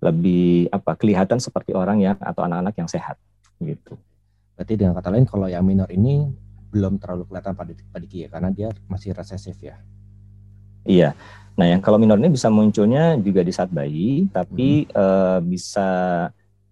lebih 0.00 0.72
apa 0.72 0.96
kelihatan 0.96 1.36
seperti 1.36 1.76
orang 1.76 2.00
yang 2.00 2.16
atau 2.16 2.40
anak-anak 2.48 2.74
yang 2.80 2.88
sehat 2.88 3.20
gitu. 3.60 4.00
Berarti 4.56 4.72
dengan 4.80 4.96
kata 4.96 5.12
lain 5.12 5.28
kalau 5.28 5.44
yang 5.44 5.64
minor 5.64 5.88
ini 5.92 6.24
belum 6.72 6.96
terlalu 6.96 7.28
kelihatan 7.28 7.52
pada 7.52 8.00
Diki 8.00 8.24
ya 8.24 8.28
karena 8.32 8.48
dia 8.48 8.68
masih 8.88 9.12
resesif 9.12 9.60
ya. 9.60 9.76
Iya. 10.88 11.12
Nah, 11.60 11.66
yang 11.68 11.84
kalau 11.84 12.00
minor 12.00 12.16
ini 12.16 12.32
bisa 12.32 12.48
munculnya 12.48 13.20
juga 13.20 13.44
di 13.44 13.52
saat 13.52 13.68
bayi, 13.68 14.24
tapi 14.32 14.88
hmm. 14.88 14.96
uh, 14.96 15.38
bisa 15.44 15.88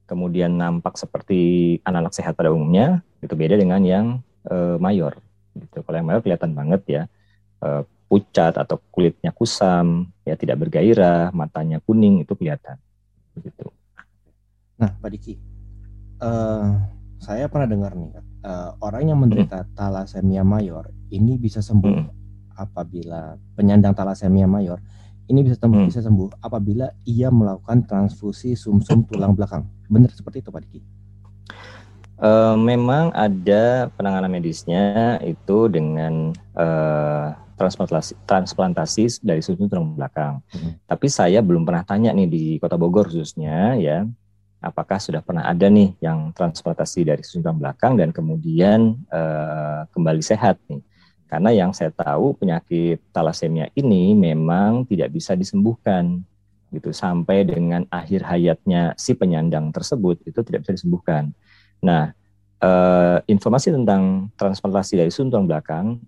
kemudian 0.09 0.57
nampak 0.57 0.97
seperti 0.97 1.77
anak-anak 1.85 2.15
sehat 2.17 2.33
pada 2.35 2.49
umumnya, 2.49 3.05
itu 3.21 3.37
beda 3.37 3.61
dengan 3.61 3.85
yang 3.85 4.07
uh, 4.49 4.81
mayor. 4.81 5.21
Gitu. 5.53 5.85
Kalau 5.85 5.97
yang 6.01 6.09
mayor 6.09 6.25
kelihatan 6.25 6.57
banget 6.57 6.81
ya, 6.89 7.03
uh, 7.61 7.85
pucat 8.09 8.57
atau 8.57 8.81
kulitnya 8.89 9.31
kusam, 9.37 10.09
ya 10.25 10.33
tidak 10.35 10.65
bergairah, 10.65 11.29
matanya 11.37 11.85
kuning 11.85 12.25
itu 12.25 12.33
kelihatan. 12.33 12.81
Begitu. 13.37 13.69
Nah, 14.81 14.97
Pak 14.97 15.11
Diki, 15.13 15.37
uh, 16.25 16.81
saya 17.19 17.51
pernah 17.51 17.69
dengar 17.69 17.93
nih 17.99 18.15
uh, 18.47 18.71
orang 18.79 19.11
yang 19.11 19.19
menderita 19.19 19.67
hmm. 19.67 19.75
talasemia 19.75 20.43
mayor 20.47 20.91
ini 21.11 21.35
bisa 21.35 21.59
sembuh 21.59 21.99
hmm. 21.99 22.59
apabila 22.59 23.35
penyandang 23.59 23.95
talasemia 23.95 24.47
mayor 24.47 24.79
ini 25.29 25.45
bisa 25.45 25.57
sembuh, 25.61 25.81
hmm. 25.85 25.89
bisa 25.93 26.01
sembuh 26.01 26.29
apabila 26.41 26.89
ia 27.05 27.29
melakukan 27.29 27.85
transfusi 27.85 28.57
sumsum 28.57 29.05
-sum 29.05 29.09
tulang 29.09 29.37
belakang. 29.37 29.69
Benar 29.89 30.13
seperti 30.13 30.41
itu 30.41 30.49
Pak 30.49 30.61
Diki? 30.65 30.81
Uh, 32.19 32.59
memang 32.59 33.15
ada 33.15 33.87
penanganan 33.95 34.27
medisnya 34.27 35.23
itu 35.23 35.71
dengan 35.71 36.35
uh, 36.59 37.31
transplantasi 37.55 38.19
transplantasi 38.27 39.23
dari 39.23 39.39
sumsum 39.39 39.71
tulang 39.71 39.95
belakang. 39.95 40.43
Hmm. 40.51 40.81
Tapi 40.83 41.07
saya 41.07 41.39
belum 41.45 41.63
pernah 41.63 41.87
tanya 41.87 42.11
nih 42.11 42.27
di 42.27 42.45
Kota 42.59 42.75
Bogor 42.75 43.07
khususnya 43.07 43.79
ya, 43.79 44.03
apakah 44.59 44.99
sudah 44.99 45.23
pernah 45.23 45.47
ada 45.47 45.71
nih 45.71 45.95
yang 46.03 46.35
transplantasi 46.35 47.07
dari 47.07 47.23
sumsum 47.23 47.47
tulang 47.47 47.61
belakang 47.63 47.93
dan 47.95 48.11
kemudian 48.11 48.99
uh, 49.15 49.87
kembali 49.95 50.23
sehat 50.25 50.59
nih. 50.67 50.83
Karena 51.29 51.53
yang 51.53 51.77
saya 51.77 51.93
tahu 51.93 52.33
penyakit 52.41 53.05
talasemia 53.13 53.69
ini 53.77 54.17
memang 54.17 54.89
tidak 54.89 55.13
bisa 55.13 55.37
disembuhkan 55.37 56.25
gitu 56.73 56.93
sampai 56.93 57.45
dengan 57.45 57.85
akhir 57.89 58.25
hayatnya 58.25 58.93
si 58.97 59.17
penyandang 59.17 59.73
tersebut 59.73 60.21
itu 60.25 60.41
tidak 60.41 60.65
bisa 60.65 60.73
disembuhkan. 60.81 61.33
Nah, 61.85 62.13
uh, 62.65 63.21
informasi 63.29 63.73
tentang 63.73 64.33
transplantasi 64.37 65.01
dari 65.01 65.13
suntung 65.13 65.49
belakang 65.49 66.01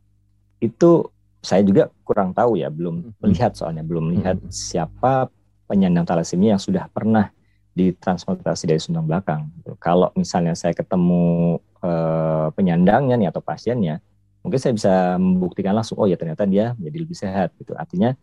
itu 0.60 1.08
saya 1.40 1.64
juga 1.64 1.88
kurang 2.04 2.36
tahu 2.36 2.60
ya, 2.60 2.68
belum 2.68 2.96
hmm. 3.00 3.12
melihat 3.24 3.56
soalnya 3.56 3.80
belum 3.80 4.12
melihat 4.12 4.36
hmm. 4.36 4.52
siapa 4.52 5.32
penyandang 5.64 6.04
talasemia 6.04 6.56
yang 6.56 6.62
sudah 6.62 6.84
pernah 6.92 7.32
ditransplantasi 7.72 8.64
dari 8.68 8.80
suntung 8.82 9.08
belakang. 9.08 9.48
Kalau 9.80 10.12
misalnya 10.12 10.52
saya 10.52 10.76
ketemu 10.76 11.56
uh, 11.80 12.52
penyandangnya 12.52 13.16
nih 13.16 13.28
atau 13.32 13.40
pasiennya, 13.40 14.02
mungkin 14.40 14.58
saya 14.60 14.72
bisa 14.72 14.94
membuktikan 15.20 15.76
langsung, 15.76 16.00
oh 16.00 16.08
ya 16.08 16.16
ternyata 16.16 16.48
dia 16.48 16.72
menjadi 16.76 16.98
lebih 17.04 17.16
sehat. 17.16 17.48
Gitu. 17.56 17.72
Artinya 17.76 18.16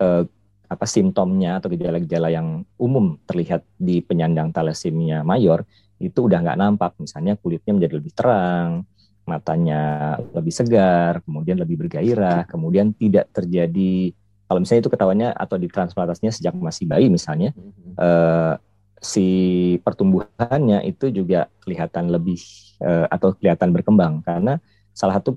uh, 0.00 0.24
apa 0.66 0.86
simptomnya 0.88 1.62
atau 1.62 1.70
gejala-gejala 1.70 2.28
yang 2.28 2.66
umum 2.76 3.16
terlihat 3.24 3.62
di 3.78 4.02
penyandang 4.02 4.50
talasemia 4.50 5.22
mayor 5.22 5.62
itu 6.02 6.26
udah 6.26 6.42
nggak 6.42 6.58
nampak. 6.58 6.92
Misalnya 7.00 7.38
kulitnya 7.38 7.72
menjadi 7.72 7.94
lebih 7.96 8.12
terang, 8.12 8.84
matanya 9.24 10.16
lebih 10.36 10.52
segar, 10.52 11.24
kemudian 11.24 11.56
lebih 11.58 11.86
bergairah, 11.86 12.44
kemudian 12.46 12.92
tidak 12.94 13.30
terjadi 13.32 14.12
kalau 14.46 14.62
misalnya 14.62 14.82
itu 14.86 14.92
ketahuannya 14.94 15.28
atau 15.34 15.56
ditransplantasinya 15.58 16.30
sejak 16.30 16.54
masih 16.54 16.86
bayi 16.86 17.10
misalnya, 17.10 17.50
eh, 17.98 18.54
si 19.02 19.26
pertumbuhannya 19.82 20.86
itu 20.86 21.10
juga 21.10 21.50
kelihatan 21.66 22.08
lebih 22.14 22.38
eh, 22.80 23.06
atau 23.10 23.34
kelihatan 23.34 23.74
berkembang 23.74 24.22
karena 24.22 24.62
salah 24.94 25.18
satu 25.20 25.36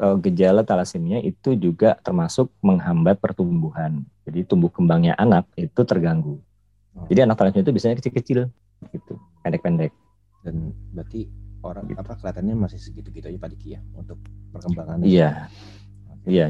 eh, 0.00 0.16
gejala 0.24 0.64
talasemia 0.64 1.20
itu 1.20 1.52
juga 1.54 2.00
termasuk 2.00 2.48
menghambat 2.64 3.20
pertumbuhan. 3.20 4.02
Jadi 4.24 4.48
tumbuh 4.48 4.72
kembangnya 4.72 5.14
anak 5.20 5.46
itu 5.60 5.84
terganggu. 5.84 6.40
Jadi 7.06 7.28
anak 7.28 7.36
talasemia 7.38 7.64
itu 7.68 7.72
biasanya 7.76 7.96
kecil-kecil 8.00 8.40
gitu. 8.90 9.14
Pendek-pendek. 9.44 9.92
Dan 10.40 10.72
berarti 10.96 11.28
orang 11.60 11.84
gitu. 11.92 12.00
apa 12.00 12.12
kelihatannya 12.16 12.54
masih 12.56 12.80
segitu-gitu 12.80 13.28
aja 13.28 13.38
Pak 13.38 13.50
Diki 13.52 13.68
ya 13.76 13.80
untuk 13.94 14.18
perkembangannya? 14.52 15.04
Iya. 15.04 15.30
Iya. 16.24 16.46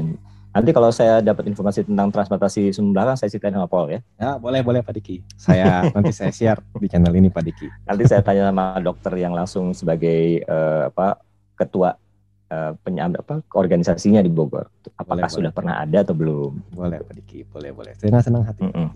Nanti 0.51 0.75
kalau 0.75 0.91
saya 0.91 1.23
dapat 1.23 1.47
informasi 1.47 1.87
tentang 1.87 2.11
transplantasi 2.11 2.75
sumber 2.75 2.99
belakang 2.99 3.15
saya 3.15 3.31
ceritain 3.31 3.55
sama 3.55 3.71
Paul 3.71 3.87
ya. 3.87 3.99
Ya 4.19 4.35
boleh 4.35 4.59
boleh 4.59 4.83
Pak 4.83 4.99
Diki. 4.99 5.23
Saya 5.39 5.83
nanti 5.95 6.11
saya 6.11 6.31
share 6.35 6.59
di 6.75 6.91
channel 6.91 7.15
ini 7.15 7.31
Pak 7.31 7.43
Diki. 7.47 7.67
Nanti 7.87 8.03
saya 8.03 8.19
tanya 8.19 8.51
sama 8.51 8.75
dokter 8.83 9.15
yang 9.15 9.31
langsung 9.31 9.71
sebagai 9.71 10.43
uh, 10.43 10.91
apa 10.91 11.23
ketua 11.55 11.95
uh, 12.51 12.75
apa 12.75 13.35
organisasinya 13.55 14.19
di 14.19 14.27
Bogor 14.27 14.67
apakah 14.99 15.25
boleh, 15.25 15.31
sudah 15.31 15.51
boleh. 15.51 15.57
pernah 15.57 15.75
ada 15.79 15.97
atau 16.03 16.13
belum 16.13 16.51
boleh 16.75 16.99
Pak 16.99 17.13
Diki 17.23 17.47
boleh 17.47 17.71
boleh 17.71 17.95
saya 17.95 18.19
senang 18.19 18.43
hati 18.43 18.67
mm 18.67 18.71
-mm. 18.75 18.87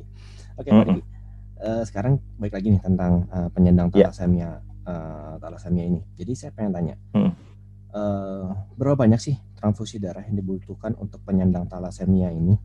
oke 0.59 0.67
okay, 0.67 0.71
Pak 0.75 0.87
Diki 0.91 1.15
uh, 1.61 1.83
sekarang 1.85 2.19
baik 2.37 2.53
lagi 2.55 2.67
nih 2.75 2.81
tentang 2.83 3.25
uh, 3.31 3.49
penyandang 3.53 3.87
ya. 3.93 4.09
thalassemia 4.09 4.41
yeah. 4.41 4.55
uh, 4.85 5.33
thalassemia 5.39 5.83
ini. 5.87 6.01
Jadi 6.17 6.31
saya 6.35 6.51
pengen 6.51 6.71
tanya, 6.73 6.95
hmm. 7.15 7.31
uh, 7.95 8.45
berapa 8.75 8.95
banyak 8.95 9.19
sih 9.21 9.35
transfusi 9.57 9.97
darah 10.01 10.23
yang 10.25 10.37
dibutuhkan 10.37 10.93
untuk 10.99 11.21
penyandang 11.23 11.65
thalassemia 11.69 12.31
ini? 12.31 12.55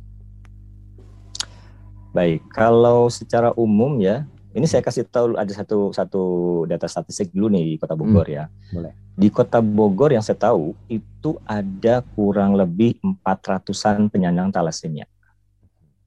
Baik, 2.10 2.42
kalau 2.50 3.06
secara 3.06 3.54
umum 3.54 4.02
ya, 4.02 4.26
ini 4.50 4.66
saya 4.66 4.82
kasih 4.82 5.06
tahu 5.06 5.38
ada 5.38 5.52
satu 5.54 5.94
satu 5.94 6.22
data 6.66 6.90
statistik 6.90 7.30
dulu 7.30 7.54
nih 7.54 7.64
di 7.64 7.74
Kota 7.78 7.94
Bogor 7.94 8.26
hmm. 8.26 8.34
ya. 8.34 8.44
Boleh. 8.74 8.92
Di 9.14 9.28
Kota 9.30 9.62
Bogor 9.62 10.10
yang 10.10 10.24
saya 10.24 10.38
tahu 10.38 10.74
itu 10.90 11.38
ada 11.46 12.02
kurang 12.18 12.58
lebih 12.58 12.98
400-an 13.02 14.10
penyandang 14.10 14.50
thalassemia. 14.50 15.06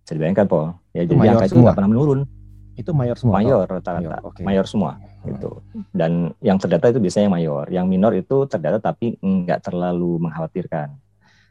Saya 0.03 0.19
bayangkan, 0.19 0.50
Paul. 0.50 0.75
Ya, 0.91 1.07
jadi 1.07 1.31
angka 1.31 1.47
itu 1.47 1.63
nggak 1.63 1.77
pernah 1.79 1.91
menurun. 1.95 2.19
Itu 2.75 2.91
mayor 2.91 3.15
semua. 3.15 3.39
Mayor 3.39 3.63
rata-rata. 3.69 4.01
Mayor, 4.01 4.21
okay. 4.27 4.43
mayor 4.43 4.65
semua 4.67 5.00
gitu. 5.23 5.63
Dan 5.95 6.35
yang 6.43 6.59
terdata 6.59 6.91
itu 6.91 7.00
biasanya 7.00 7.31
yang 7.31 7.35
mayor. 7.39 7.65
Yang 7.71 7.85
minor 7.88 8.12
itu 8.12 8.38
terdata 8.51 8.83
tapi 8.83 9.15
nggak 9.23 9.71
terlalu 9.71 10.19
mengkhawatirkan. 10.19 10.91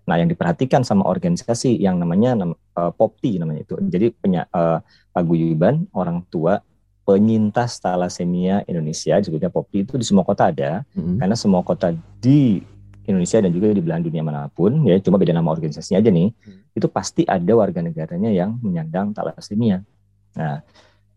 Nah, 0.03 0.19
yang 0.19 0.27
diperhatikan 0.27 0.83
sama 0.83 1.07
organisasi 1.07 1.79
yang 1.79 1.97
namanya 1.97 2.35
uh, 2.75 2.91
POPTI 2.91 3.39
namanya 3.39 3.63
itu. 3.63 3.79
Jadi 3.87 4.11
penya, 4.11 4.51
uh, 4.51 4.83
paguyuban 5.15 5.87
orang 5.95 6.27
tua 6.27 6.59
penyintas 7.03 7.83
talasemia 7.83 8.63
Indonesia 8.71 9.19
disebutnya 9.19 9.51
POPTI 9.51 9.79
itu 9.83 9.95
di 9.99 10.07
semua 10.07 10.23
kota 10.23 10.49
ada 10.49 10.87
mm-hmm. 10.95 11.19
karena 11.19 11.37
semua 11.37 11.63
kota 11.67 11.91
di 12.23 12.63
Indonesia 13.03 13.43
dan 13.43 13.51
juga 13.51 13.75
di 13.75 13.83
belahan 13.83 14.07
dunia 14.07 14.23
mana 14.23 14.47
pun 14.47 14.87
ya 14.87 14.95
cuma 15.03 15.19
beda 15.19 15.35
nama 15.35 15.51
organisasinya 15.51 15.99
aja 15.99 16.11
nih 16.15 16.31
mm. 16.31 16.79
itu 16.79 16.87
pasti 16.87 17.27
ada 17.27 17.53
warga 17.59 17.83
negaranya 17.83 18.31
yang 18.31 18.63
menyandang 18.63 19.11
talasemia. 19.11 19.83
Nah, 20.39 20.63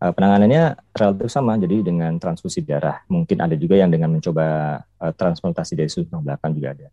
uh, 0.00 0.12
penanganannya 0.12 0.76
relatif 0.92 1.28
sama 1.32 1.56
jadi 1.56 1.80
dengan 1.84 2.16
transfusi 2.20 2.60
darah 2.64 3.00
mungkin 3.08 3.40
ada 3.40 3.56
juga 3.56 3.80
yang 3.80 3.88
dengan 3.88 4.12
mencoba 4.12 4.80
uh, 5.00 5.12
transplantasi 5.12 5.72
dari 5.76 5.88
sudut 5.88 6.12
belakang 6.20 6.52
juga 6.56 6.76
ada 6.76 6.88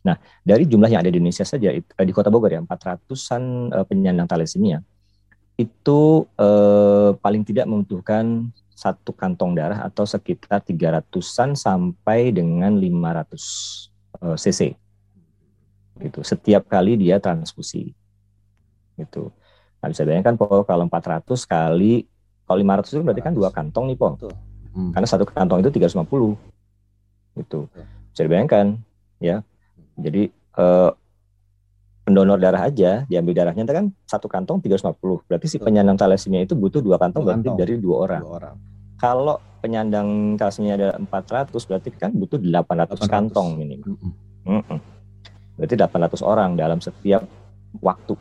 nah 0.00 0.16
dari 0.40 0.64
jumlah 0.64 0.88
yang 0.88 1.04
ada 1.04 1.12
di 1.12 1.20
Indonesia 1.20 1.44
saja 1.44 1.76
uh, 1.76 2.04
di 2.04 2.12
kota 2.16 2.32
Bogor 2.32 2.48
ya 2.48 2.60
400an 2.64 3.42
uh, 3.72 3.84
penyandang 3.84 4.28
thalassemia 4.28 4.80
itu 5.60 6.24
uh, 6.40 7.12
paling 7.20 7.44
tidak 7.44 7.68
membutuhkan 7.68 8.48
satu 8.72 9.12
kantong 9.12 9.52
darah 9.52 9.84
atau 9.84 10.08
sekitar 10.08 10.64
300-an 10.64 11.52
sampai 11.52 12.32
dengan 12.32 12.72
500 12.80 13.36
uh, 14.24 14.36
cc 14.40 14.72
gitu 16.00 16.24
setiap 16.24 16.64
kali 16.64 16.96
dia 16.96 17.20
transfusi 17.20 17.92
gitu 18.96 19.28
Nah, 19.80 19.88
bisa 19.88 20.04
bayangkan 20.04 20.36
Paul 20.36 20.62
kalau 20.68 20.84
400 20.86 21.24
kali 21.48 22.04
kalau 22.44 22.58
500 22.60 22.92
itu 22.92 23.02
berarti 23.06 23.22
kan 23.24 23.32
dua 23.32 23.48
kantong 23.48 23.88
nih, 23.88 23.96
Pong. 23.96 24.14
Hmm. 24.74 24.90
Karena 24.92 25.06
satu 25.08 25.24
kantong 25.24 25.64
itu 25.64 25.70
350. 25.72 26.36
Gitu. 27.38 27.60
Bisa 28.12 28.22
dibayangkan, 28.26 28.76
ya. 29.22 29.40
Jadi 29.96 30.28
eh, 30.34 30.90
pendonor 32.10 32.42
darah 32.42 32.66
aja 32.66 33.06
diambil 33.06 33.38
darahnya 33.38 33.62
itu 33.62 33.70
kan 33.70 33.86
satu 34.02 34.26
kantong 34.26 34.58
350. 34.58 35.30
Berarti 35.30 35.46
si 35.46 35.62
penyandang 35.62 35.94
thalassemia 35.94 36.42
itu 36.42 36.58
butuh 36.58 36.82
dua 36.82 36.98
kantong 36.98 37.22
dua 37.22 37.38
berarti 37.38 37.46
kantong. 37.54 37.62
dari 37.62 37.74
dua 37.78 37.96
orang. 38.02 38.22
dua 38.26 38.34
orang. 38.42 38.54
Kalau 38.98 39.36
penyandang 39.62 40.34
thalassemia 40.34 40.74
ada 40.74 40.88
400 40.98 41.54
berarti 41.54 41.88
kan 41.94 42.10
butuh 42.10 42.42
800, 42.42 43.06
800. 43.06 43.06
kantong 43.06 43.48
minimal. 43.54 43.86
Mm 43.86 43.94
-mm. 43.94 44.12
Mm 44.42 44.62
-mm. 44.66 44.78
Berarti 45.54 45.74
800 45.78 46.26
orang 46.26 46.50
dalam 46.58 46.82
setiap 46.82 47.22
waktu. 47.78 48.18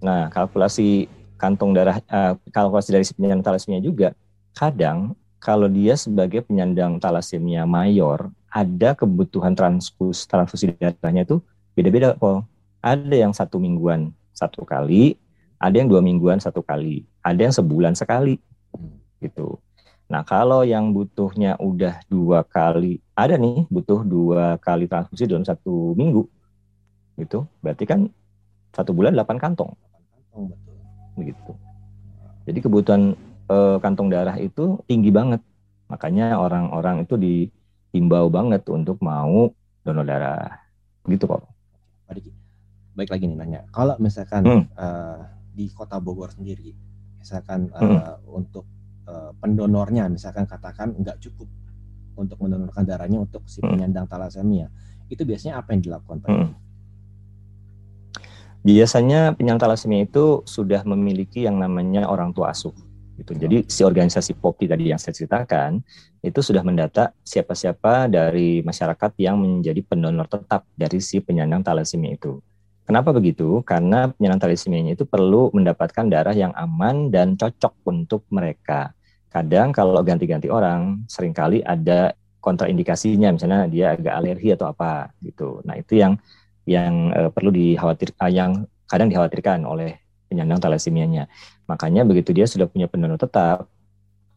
Nah, 0.00 0.32
kalkulasi 0.32 1.06
kantong 1.36 1.76
darah 1.76 2.00
uh, 2.08 2.32
kalkulasi 2.48 2.96
dari 2.96 3.04
si 3.04 3.12
penyandang 3.12 3.44
talasemia 3.44 3.82
juga 3.84 4.16
kadang 4.56 5.12
kalau 5.42 5.68
dia 5.68 5.98
sebagai 5.98 6.46
penyandang 6.46 6.96
talasemia 6.96 7.68
mayor 7.68 8.30
ada 8.46 8.94
kebutuhan 8.94 9.52
transfus 9.58 10.24
transfusi 10.30 10.70
darahnya 10.78 11.26
itu 11.26 11.42
beda-beda 11.74 12.14
kok 12.14 12.46
ada 12.82 13.14
yang 13.14 13.32
satu 13.32 13.62
mingguan 13.62 14.10
satu 14.34 14.66
kali 14.66 15.16
ada 15.62 15.78
yang 15.78 15.88
dua 15.88 16.02
mingguan 16.02 16.42
satu 16.42 16.60
kali 16.60 17.06
ada 17.22 17.38
yang 17.38 17.54
sebulan 17.54 17.94
sekali 17.94 18.36
gitu 19.22 19.56
nah 20.10 20.20
kalau 20.26 20.66
yang 20.66 20.92
butuhnya 20.92 21.56
udah 21.56 22.02
dua 22.10 22.44
kali 22.44 23.00
ada 23.16 23.38
nih 23.38 23.64
butuh 23.70 24.04
dua 24.04 24.58
kali 24.60 24.90
transfusi 24.90 25.24
dalam 25.24 25.46
satu 25.46 25.94
minggu 25.96 26.26
gitu 27.16 27.46
berarti 27.64 27.86
kan 27.86 28.10
satu 28.74 28.92
bulan 28.92 29.16
delapan 29.16 29.38
kantong 29.40 29.72
begitu. 31.16 31.52
Jadi 32.48 32.58
kebutuhan 32.58 33.14
e, 33.46 33.56
kantong 33.78 34.08
darah 34.10 34.36
itu 34.40 34.80
tinggi 34.88 35.12
banget. 35.12 35.40
Makanya 35.92 36.40
orang-orang 36.40 37.04
itu 37.04 37.14
dihimbau 37.20 38.32
banget 38.32 38.64
untuk 38.72 38.98
mau 39.04 39.52
donor 39.84 40.06
darah. 40.08 40.58
Gitu 41.06 41.24
kok. 41.28 41.44
Baik 42.92 43.10
lagi 43.12 43.24
nih 43.28 43.36
nanya. 43.36 43.60
Kalau 43.72 43.96
misalkan 43.98 44.42
hmm. 44.44 44.64
e, 44.76 44.86
di 45.52 45.66
Kota 45.72 45.96
Bogor 46.00 46.32
sendiri, 46.32 46.72
misalkan 47.16 47.72
e, 47.72 47.80
hmm. 47.80 48.28
untuk 48.28 48.68
e, 49.08 49.12
pendonornya 49.40 50.08
misalkan 50.12 50.44
katakan 50.44 50.92
nggak 50.96 51.20
cukup 51.24 51.48
untuk 52.16 52.36
mendonorkan 52.44 52.84
darahnya 52.84 53.24
untuk 53.24 53.48
si 53.48 53.64
hmm. 53.64 53.72
penyandang 53.72 54.04
talasemia, 54.04 54.68
itu 55.08 55.24
biasanya 55.24 55.60
apa 55.60 55.72
yang 55.72 55.82
dilakukan 55.84 56.18
Pak? 56.20 56.28
Hmm. 56.28 56.52
Biasanya 58.62 59.34
penyandang 59.34 59.66
thalassemia 59.66 60.06
itu 60.06 60.46
sudah 60.46 60.86
memiliki 60.86 61.42
yang 61.42 61.58
namanya 61.58 62.06
orang 62.06 62.30
tua 62.30 62.54
asuh. 62.54 62.70
Gitu. 63.18 63.34
Jadi 63.34 63.56
si 63.66 63.82
organisasi 63.82 64.38
POPI 64.38 64.70
tadi 64.70 64.84
yang 64.94 65.02
saya 65.02 65.12
ceritakan 65.12 65.82
itu 66.22 66.40
sudah 66.40 66.62
mendata 66.62 67.10
siapa-siapa 67.26 68.06
dari 68.06 68.62
masyarakat 68.62 69.18
yang 69.18 69.42
menjadi 69.42 69.82
pendonor 69.82 70.30
tetap 70.30 70.62
dari 70.78 71.02
si 71.02 71.18
penyandang 71.18 71.66
thalassemia 71.66 72.14
itu. 72.14 72.38
Kenapa 72.82 73.14
begitu? 73.14 73.62
Karena 73.62 74.10
penyandang 74.10 74.42
thalassemia 74.42 74.90
itu 74.90 75.06
perlu 75.06 75.54
mendapatkan 75.54 76.02
darah 76.10 76.34
yang 76.34 76.50
aman 76.58 77.14
dan 77.14 77.38
cocok 77.38 77.78
untuk 77.86 78.26
mereka. 78.34 78.90
Kadang 79.30 79.70
kalau 79.70 80.02
ganti-ganti 80.02 80.50
orang, 80.50 81.06
sering 81.06 81.32
kali 81.32 81.62
ada 81.62 82.12
kontraindikasinya, 82.42 83.32
misalnya 83.32 83.70
dia 83.70 83.94
agak 83.94 84.12
alergi 84.12 84.50
atau 84.52 84.66
apa 84.68 85.14
gitu. 85.22 85.62
Nah 85.62 85.78
itu 85.78 86.02
yang 86.02 86.18
yang 86.66 87.14
uh, 87.14 87.30
perlu 87.30 87.54
dikhawatir, 87.54 88.12
uh, 88.18 88.28
yang 88.28 88.66
kadang 88.90 89.08
dikhawatirkan 89.08 89.62
oleh 89.62 90.02
penyandang 90.26 90.58
talasemianya. 90.58 91.30
Makanya 91.70 92.02
begitu 92.02 92.34
dia 92.34 92.50
sudah 92.50 92.66
punya 92.66 92.90
pendonor 92.90 93.16
tetap, 93.16 93.70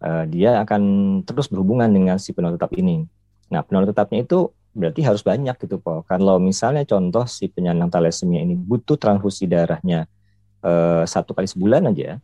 uh, 0.06 0.24
dia 0.30 0.62
akan 0.62 0.82
terus 1.25 1.50
berhubungan 1.50 1.90
dengan 1.90 2.22
si 2.22 2.32
pendonor 2.32 2.62
tetap 2.62 2.72
ini. 2.78 3.10
Nah 3.50 3.66
pendonor 3.66 3.90
tetapnya 3.90 4.22
itu 4.22 4.54
berarti 4.75 5.01
harus 5.08 5.24
banyak 5.24 5.55
gitu 5.55 5.79
Pak. 5.79 6.12
Kalau 6.12 6.36
misalnya 6.38 6.84
contoh 6.84 7.24
si 7.25 7.48
penyandang 7.48 7.88
thalassemia 7.88 8.44
ini 8.44 8.60
butuh 8.60 9.00
transfusi 9.00 9.48
darahnya 9.48 10.03
eh, 10.60 11.03
satu 11.08 11.32
kali 11.32 11.48
sebulan 11.48 11.88
aja. 11.96 12.20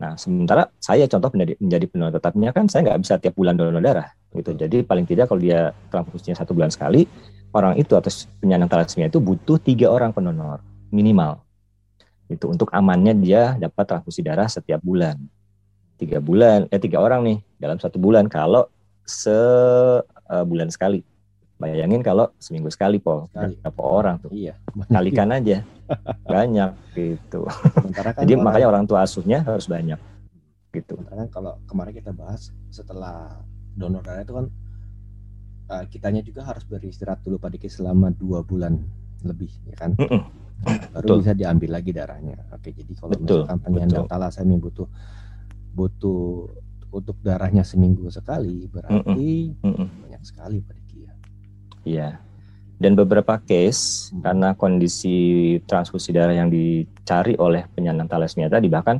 Nah 0.00 0.16
sementara 0.16 0.72
saya 0.80 1.04
contoh 1.06 1.30
menjadi, 1.36 1.54
menjadi 1.60 1.86
pendonor 1.86 2.12
tetapnya 2.16 2.50
kan 2.50 2.64
saya 2.66 2.80
nggak 2.90 2.98
bisa 3.04 3.14
tiap 3.20 3.36
bulan 3.36 3.54
donor 3.60 3.84
darah 3.84 4.08
gitu. 4.32 4.56
Jadi 4.56 4.82
paling 4.82 5.04
tidak 5.04 5.28
kalau 5.28 5.38
dia 5.44 5.76
transfusinya 5.92 6.34
satu 6.40 6.56
bulan 6.56 6.72
sekali, 6.72 7.04
orang 7.52 7.76
itu 7.76 7.92
atau 7.92 8.08
penyandang 8.40 8.72
thalassemia 8.72 9.12
itu 9.12 9.20
butuh 9.20 9.60
tiga 9.60 9.92
orang 9.92 10.16
pendonor 10.16 10.64
minimal. 10.88 11.44
Itu 12.32 12.48
untuk 12.48 12.72
amannya 12.72 13.12
dia 13.20 13.60
dapat 13.60 13.84
transfusi 13.84 14.24
darah 14.24 14.48
setiap 14.48 14.80
bulan. 14.80 15.20
Tiga 16.00 16.18
bulan, 16.18 16.66
eh 16.72 16.80
tiga 16.80 16.98
orang 17.04 17.20
nih 17.22 17.38
dalam 17.60 17.76
satu 17.76 18.00
bulan 18.00 18.26
kalau 18.26 18.64
sebulan 19.04 20.66
uh, 20.66 20.72
sekali 20.72 21.04
Bayangin 21.62 22.02
kalau 22.02 22.26
seminggu 22.42 22.66
sekali, 22.74 22.98
Pol. 22.98 23.30
Berapa 23.30 23.82
orang 23.86 24.18
tuh? 24.18 24.34
Iya. 24.34 24.58
Kalikan 24.90 25.30
aja. 25.38 25.62
banyak 26.24 26.70
gitu. 26.96 27.44
kan 27.44 27.92
Jadi 28.24 28.34
orang, 28.34 28.44
makanya 28.48 28.66
orang 28.72 28.84
tua 28.88 29.06
asuhnya 29.06 29.46
harus 29.46 29.70
banyak. 29.70 30.00
Gitu. 30.74 30.98
Sementara 30.98 31.22
kan 31.22 31.28
kalau 31.30 31.52
kemarin 31.68 31.92
kita 31.94 32.10
bahas 32.16 32.50
setelah 32.72 33.38
donor 33.76 34.00
darah 34.00 34.24
itu 34.24 34.34
kan 34.34 34.46
uh, 35.68 35.84
kitanya 35.92 36.24
juga 36.24 36.48
harus 36.48 36.64
beristirahat 36.64 37.20
dulu 37.22 37.38
pada 37.38 37.54
selama 37.68 38.08
dua 38.10 38.40
bulan 38.42 38.80
lebih, 39.22 39.52
ya 39.68 39.76
kan? 39.78 39.94
Mm 40.00 40.08
-mm. 40.08 40.22
baru 40.94 41.06
Betul. 41.06 41.16
bisa 41.26 41.32
diambil 41.34 41.70
lagi 41.74 41.90
darahnya. 41.90 42.38
Oke, 42.54 42.70
jadi 42.70 42.92
kalau 42.94 43.14
Betul. 43.14 43.44
misalkan 43.44 43.58
penyandang 43.62 44.06
talasemi 44.06 44.56
butuh 44.58 44.88
butuh 45.72 46.46
untuk 46.92 47.16
darahnya 47.24 47.64
seminggu 47.64 48.06
sekali, 48.12 48.68
berarti 48.68 49.56
mm 49.58 49.72
-mm. 49.74 49.86
banyak 50.06 50.22
sekali 50.22 50.60
pada 50.60 50.81
Iya. 51.82 52.18
Dan 52.82 52.98
beberapa 52.98 53.38
case 53.38 54.10
hmm. 54.10 54.26
karena 54.26 54.48
kondisi 54.58 55.16
transfusi 55.70 56.10
darah 56.10 56.34
yang 56.34 56.50
dicari 56.50 57.38
oleh 57.38 57.66
penyandang 57.70 58.10
thalassemia 58.10 58.50
tadi 58.50 58.66
bahkan 58.66 58.98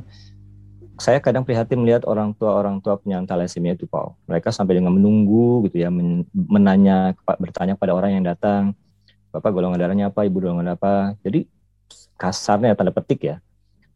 saya 0.95 1.19
kadang 1.19 1.43
prihatin 1.43 1.81
melihat 1.83 2.05
orang 2.07 2.31
tua 2.37 2.55
orang 2.55 2.79
tua 2.79 2.95
penyandang 2.95 3.35
thalassemia 3.35 3.75
itu 3.75 3.89
Paul. 3.89 4.15
Mereka 4.29 4.53
sampai 4.53 4.79
dengan 4.79 4.95
menunggu 4.95 5.67
gitu 5.67 5.83
ya 5.83 5.89
men 5.91 6.23
menanya 6.31 7.11
bertanya 7.41 7.75
pada 7.75 7.91
orang 7.97 8.15
yang 8.15 8.23
datang, 8.23 8.77
Bapak 9.33 9.51
golongan 9.51 9.81
darahnya 9.81 10.13
apa, 10.13 10.23
Ibu 10.23 10.37
golongan 10.37 10.77
apa. 10.77 11.17
Jadi 11.25 11.49
kasarnya 12.15 12.77
tanda 12.77 12.93
petik 12.93 13.25
ya. 13.25 13.35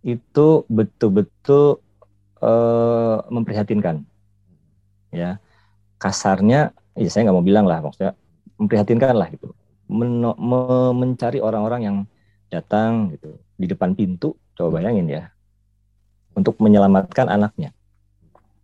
Itu 0.01 0.65
betul-betul 0.67 1.79
uh, 2.41 3.23
memprihatinkan. 3.29 4.01
Ya. 5.13 5.37
Kasarnya 6.01 6.73
ya 6.97 7.09
saya 7.13 7.29
nggak 7.29 7.37
mau 7.37 7.45
bilang 7.45 7.69
lah 7.69 7.79
maksudnya 7.85 8.17
memprihatinkan 8.57 9.15
lah 9.15 9.29
gitu. 9.33 9.53
Men 9.87 10.19
me 10.21 10.61
mencari 10.91 11.39
orang-orang 11.39 11.81
yang 11.81 11.97
datang 12.51 13.15
gitu 13.15 13.39
di 13.55 13.65
depan 13.67 13.95
pintu 13.95 14.35
coba 14.53 14.81
bayangin 14.81 15.07
ya 15.07 15.23
untuk 16.35 16.59
menyelamatkan 16.59 17.31
anaknya. 17.31 17.71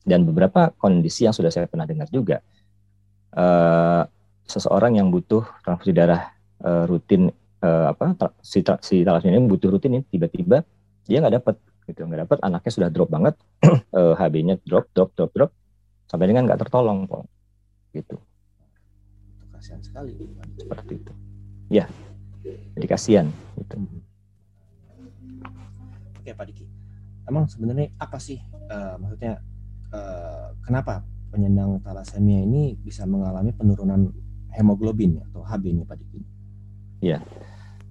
Dan 0.04 0.28
beberapa 0.28 0.76
kondisi 0.76 1.24
yang 1.24 1.32
sudah 1.32 1.48
saya 1.48 1.64
pernah 1.66 1.88
dengar 1.88 2.12
juga 2.12 2.44
uh, 3.38 4.04
seseorang 4.44 5.00
yang 5.00 5.08
butuh 5.08 5.48
transfusi 5.64 5.96
darah 5.96 6.36
uh, 6.60 6.84
rutin 6.86 7.32
uh, 7.64 7.96
apa 7.96 8.36
si 8.44 8.60
si 8.84 9.02
talassemia 9.02 9.40
ini 9.40 9.48
butuh 9.48 9.72
rutin 9.72 10.00
ini 10.00 10.04
tiba-tiba 10.08 10.68
dia 11.08 11.24
nggak 11.24 11.36
dapat 11.40 11.56
gitu 11.88 12.08
nggak 12.08 12.28
dapat 12.28 12.38
anaknya 12.44 12.72
sudah 12.72 12.90
drop 12.92 13.10
banget 13.12 13.36
uh, 13.98 14.14
HB-nya 14.16 14.60
drop 14.64 14.92
drop 14.92 15.12
drop 15.16 15.32
drop 15.32 15.52
sampai 16.08 16.32
dengan 16.32 16.48
nggak 16.48 16.68
tertolong 16.68 17.08
kok 17.08 17.26
gitu 17.96 18.20
kasihan 19.64 19.80
sekali. 19.80 20.12
Seperti 20.60 21.00
itu. 21.00 21.14
Ya. 21.72 21.88
Jadi 22.76 22.84
kasihan. 22.92 23.32
Itu. 23.56 23.80
Oke 26.20 26.36
Pak 26.36 26.46
Diki. 26.52 26.68
Emang 27.24 27.48
sebenarnya 27.48 27.88
apa 27.96 28.20
sih 28.20 28.44
uh, 28.68 29.00
maksudnya 29.00 29.40
uh, 29.96 30.52
kenapa 30.68 31.08
penyandang 31.32 31.80
thalassemia 31.80 32.44
ini 32.44 32.76
bisa 32.76 33.08
mengalami 33.08 33.56
penurunan 33.56 34.12
hemoglobin 34.52 35.24
atau 35.32 35.48
HB-nya 35.48 35.88
Pak 35.88 35.96
Diki? 35.96 36.20
Ya. 37.00 37.24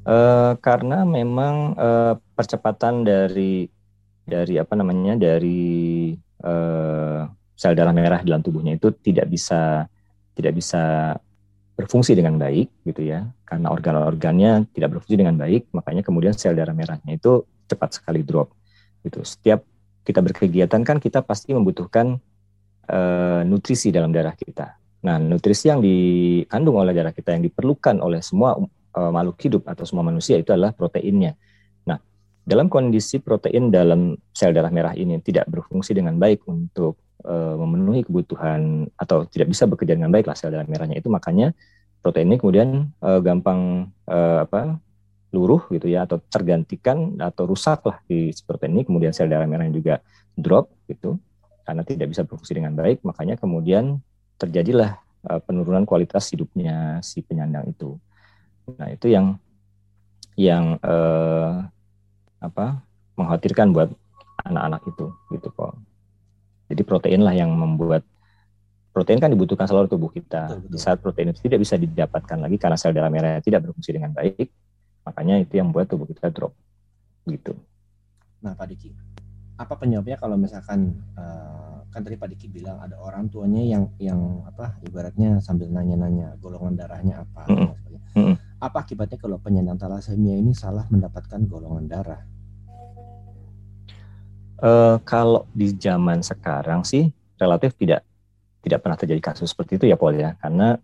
Uh, 0.05 0.53
karena 0.61 1.09
memang 1.09 1.73
uh, 1.81 2.21
percepatan 2.37 3.01
dari 3.01 3.65
dari 4.29 4.61
apa 4.61 4.77
namanya 4.77 5.17
dari 5.17 6.13
uh, 6.45 7.25
sel 7.57 7.73
darah 7.73 7.97
merah 7.97 8.21
di 8.21 8.29
dalam 8.29 8.45
tubuhnya 8.45 8.77
itu 8.77 8.93
tidak 9.01 9.33
bisa 9.33 9.89
tidak 10.37 10.53
bisa 10.61 11.17
berfungsi 11.77 12.13
dengan 12.13 12.37
baik 12.37 12.85
gitu 12.85 13.03
ya. 13.05 13.29
Karena 13.45 13.73
organ-organnya 13.73 14.73
tidak 14.73 14.99
berfungsi 14.99 15.17
dengan 15.19 15.37
baik 15.37 15.73
makanya 15.73 16.03
kemudian 16.05 16.33
sel 16.37 16.57
darah 16.57 16.77
merahnya 16.77 17.17
itu 17.17 17.45
cepat 17.69 18.01
sekali 18.01 18.21
drop 18.25 18.53
gitu. 19.05 19.25
Setiap 19.25 19.65
kita 20.03 20.21
berkegiatan 20.21 20.83
kan 20.83 20.99
kita 20.99 21.23
pasti 21.23 21.55
membutuhkan 21.55 22.19
uh, 22.91 23.41
nutrisi 23.47 23.95
dalam 23.95 24.11
darah 24.11 24.35
kita. 24.35 24.77
Nah 25.03 25.19
nutrisi 25.19 25.71
yang 25.71 25.83
dikandung 25.83 26.79
oleh 26.79 26.95
darah 26.95 27.15
kita 27.15 27.35
yang 27.35 27.43
diperlukan 27.43 27.99
oleh 28.03 28.23
semua 28.23 28.59
uh, 28.59 29.11
makhluk 29.11 29.39
hidup 29.43 29.63
atau 29.67 29.85
semua 29.87 30.07
manusia 30.07 30.39
itu 30.39 30.51
adalah 30.51 30.75
proteinnya. 30.75 31.39
Nah 31.87 31.99
dalam 32.43 32.67
kondisi 32.67 33.23
protein 33.23 33.71
dalam 33.71 34.19
sel 34.35 34.55
darah 34.55 34.71
merah 34.71 34.95
ini 34.95 35.19
tidak 35.23 35.47
berfungsi 35.51 35.95
dengan 35.95 36.19
baik 36.19 36.47
untuk 36.47 36.99
uh, 37.25 37.55
memenuhi 37.59 38.07
kebutuhan 38.07 38.87
atau 38.99 39.27
tidak 39.27 39.55
bisa 39.55 39.67
bekerja 39.67 39.99
dengan 39.99 40.11
baik 40.11 40.27
lah 40.29 40.37
sel 40.37 40.53
darah 40.53 40.67
merahnya 40.67 40.99
itu. 40.99 41.09
Makanya 41.09 41.55
protein 42.03 42.31
ini 42.31 42.37
kemudian 42.39 42.91
uh, 43.03 43.21
gampang 43.23 43.91
uh, 44.07 44.45
apa 44.47 44.79
luruh 45.33 45.65
gitu 45.73 45.89
ya 45.89 46.05
atau 46.05 46.21
tergantikan 46.29 47.17
atau 47.17 47.49
rusak 47.49 47.81
lah 47.87 47.99
di 48.07 48.35
protein 48.45 48.79
ini. 48.79 48.83
Kemudian 48.85 49.15
sel 49.15 49.31
darah 49.31 49.47
merahnya 49.47 49.75
juga 49.75 49.95
drop 50.35 50.71
gitu 50.87 51.19
karena 51.63 51.83
tidak 51.87 52.11
bisa 52.11 52.23
berfungsi 52.27 52.59
dengan 52.59 52.75
baik. 52.75 53.03
Makanya 53.07 53.39
kemudian 53.39 54.03
terjadilah 54.37 54.99
uh, 55.31 55.41
penurunan 55.43 55.87
kualitas 55.87 56.31
hidupnya 56.31 57.01
si 57.01 57.23
penyandang 57.23 57.71
itu. 57.71 57.97
Nah 58.79 58.91
itu 58.91 59.11
yang 59.11 59.39
yang 60.39 60.81
uh, 60.81 61.67
apa 62.43 62.83
mengkhawatirkan 63.15 63.71
buat 63.71 63.93
anak-anak 64.43 64.83
itu 64.89 65.07
gitu 65.31 65.49
kok 65.55 65.77
jadi 66.73 66.83
protein 66.89 67.21
lah 67.21 67.37
yang 67.37 67.53
membuat 67.53 68.03
protein 68.93 69.21
kan 69.21 69.33
dibutuhkan 69.33 69.65
selalu 69.65 69.89
tubuh 69.89 70.13
kita. 70.13 70.53
Betul. 70.57 70.69
Di 70.73 70.79
saat 70.81 71.01
protein 71.01 71.33
itu 71.33 71.41
tidak 71.45 71.65
bisa 71.65 71.81
didapatkan 71.81 72.39
lagi 72.41 72.57
karena 72.61 72.77
sel 72.77 72.93
darah 72.93 73.13
merah 73.13 73.41
tidak 73.41 73.69
berfungsi 73.69 73.97
dengan 73.97 74.13
baik, 74.13 74.49
makanya 75.05 75.41
itu 75.41 75.61
yang 75.61 75.73
membuat 75.73 75.89
tubuh 75.89 76.05
kita 76.05 76.29
drop. 76.29 76.53
Gitu. 77.25 77.57
Nah, 78.45 78.53
Pak 78.53 78.67
Diki, 78.69 78.93
apa 79.57 79.75
penyebabnya 79.81 80.21
kalau 80.21 80.37
misalkan 80.37 81.01
uh, 81.17 81.85
kan 81.89 82.01
tadi 82.05 82.21
Pak 82.21 82.29
Diki 82.37 82.53
bilang 82.53 82.81
ada 82.83 83.01
orang 83.01 83.29
tuanya 83.33 83.63
yang 83.63 83.89
yang 83.97 84.45
apa 84.45 84.77
ibaratnya 84.85 85.41
sambil 85.41 85.73
nanya-nanya 85.73 86.37
golongan 86.43 86.77
darahnya 86.77 87.23
apa, 87.25 87.49
mm 87.49 87.57
-hmm. 87.57 87.71
Mm 88.13 88.23
-hmm. 88.29 88.37
apa 88.61 88.77
akibatnya 88.83 89.17
kalau 89.17 89.41
penyandang 89.41 89.81
thalassemia 89.81 90.37
ini 90.37 90.53
salah 90.53 90.85
mendapatkan 90.93 91.41
golongan 91.49 91.89
darah? 91.89 92.21
Uh, 94.63 95.03
kalau 95.03 95.43
di 95.51 95.75
zaman 95.75 96.23
sekarang 96.23 96.87
sih 96.87 97.11
relatif 97.35 97.75
tidak 97.75 98.07
tidak 98.63 98.79
pernah 98.79 98.95
terjadi 98.95 99.19
kasus 99.19 99.51
seperti 99.51 99.75
itu 99.75 99.91
ya 99.91 99.99
Paul 99.99 100.15
ya 100.15 100.39
karena 100.39 100.79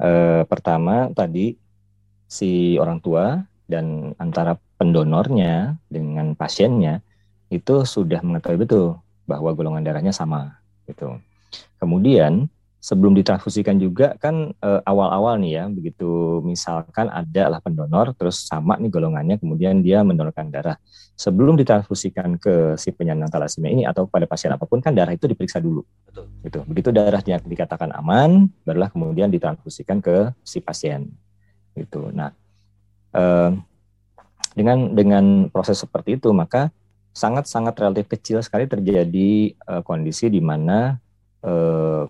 uh, 0.00 0.48
pertama 0.48 1.12
tadi 1.12 1.52
si 2.24 2.80
orang 2.80 3.04
tua 3.04 3.44
dan 3.68 4.16
antara 4.16 4.56
pendonornya 4.80 5.76
dengan 5.92 6.32
pasiennya 6.32 7.04
itu 7.52 7.84
sudah 7.84 8.24
mengetahui 8.24 8.64
betul 8.64 8.96
bahwa 9.28 9.52
golongan 9.52 9.84
darahnya 9.84 10.12
sama 10.16 10.56
gitu. 10.88 11.20
Kemudian 11.76 12.48
sebelum 12.88 13.12
ditransfusikan 13.12 13.76
juga 13.76 14.16
kan 14.16 14.56
awal 14.64 14.80
awal-awal 14.88 15.36
nih 15.44 15.60
ya, 15.60 15.64
begitu 15.68 16.40
misalkan 16.40 17.12
ada 17.12 17.52
lah 17.52 17.60
pendonor, 17.60 18.16
terus 18.16 18.48
sama 18.48 18.80
nih 18.80 18.88
golongannya, 18.88 19.36
kemudian 19.36 19.84
dia 19.84 20.00
mendonorkan 20.00 20.48
darah. 20.48 20.80
Sebelum 21.18 21.58
ditransfusikan 21.58 22.40
ke 22.40 22.78
si 22.80 22.94
penyandang 22.94 23.28
talasemia 23.28 23.74
ini 23.74 23.84
atau 23.84 24.08
pada 24.08 24.24
pasien 24.24 24.54
apa 24.54 24.64
pun 24.64 24.80
kan 24.80 24.94
darah 24.96 25.12
itu 25.12 25.28
diperiksa 25.28 25.60
dulu. 25.60 25.84
Betul. 26.08 26.24
Gitu. 26.46 26.58
Begitu 26.64 26.88
darahnya 26.94 27.36
dikatakan 27.42 27.92
aman, 27.92 28.48
barulah 28.64 28.88
kemudian 28.88 29.28
ditransfusikan 29.28 30.00
ke 30.00 30.32
si 30.46 30.62
pasien. 30.62 31.10
Gitu. 31.74 32.08
Nah, 32.14 32.32
eh, 33.12 33.50
dengan 34.54 34.94
dengan 34.94 35.24
proses 35.52 35.76
seperti 35.82 36.16
itu 36.16 36.30
maka 36.32 36.70
sangat-sangat 37.12 37.74
relatif 37.78 38.06
kecil 38.06 38.38
sekali 38.40 38.70
terjadi 38.70 39.52
eh, 39.52 39.82
kondisi 39.82 40.30
di 40.30 40.38
mana 40.38 40.96
eh, 41.42 42.02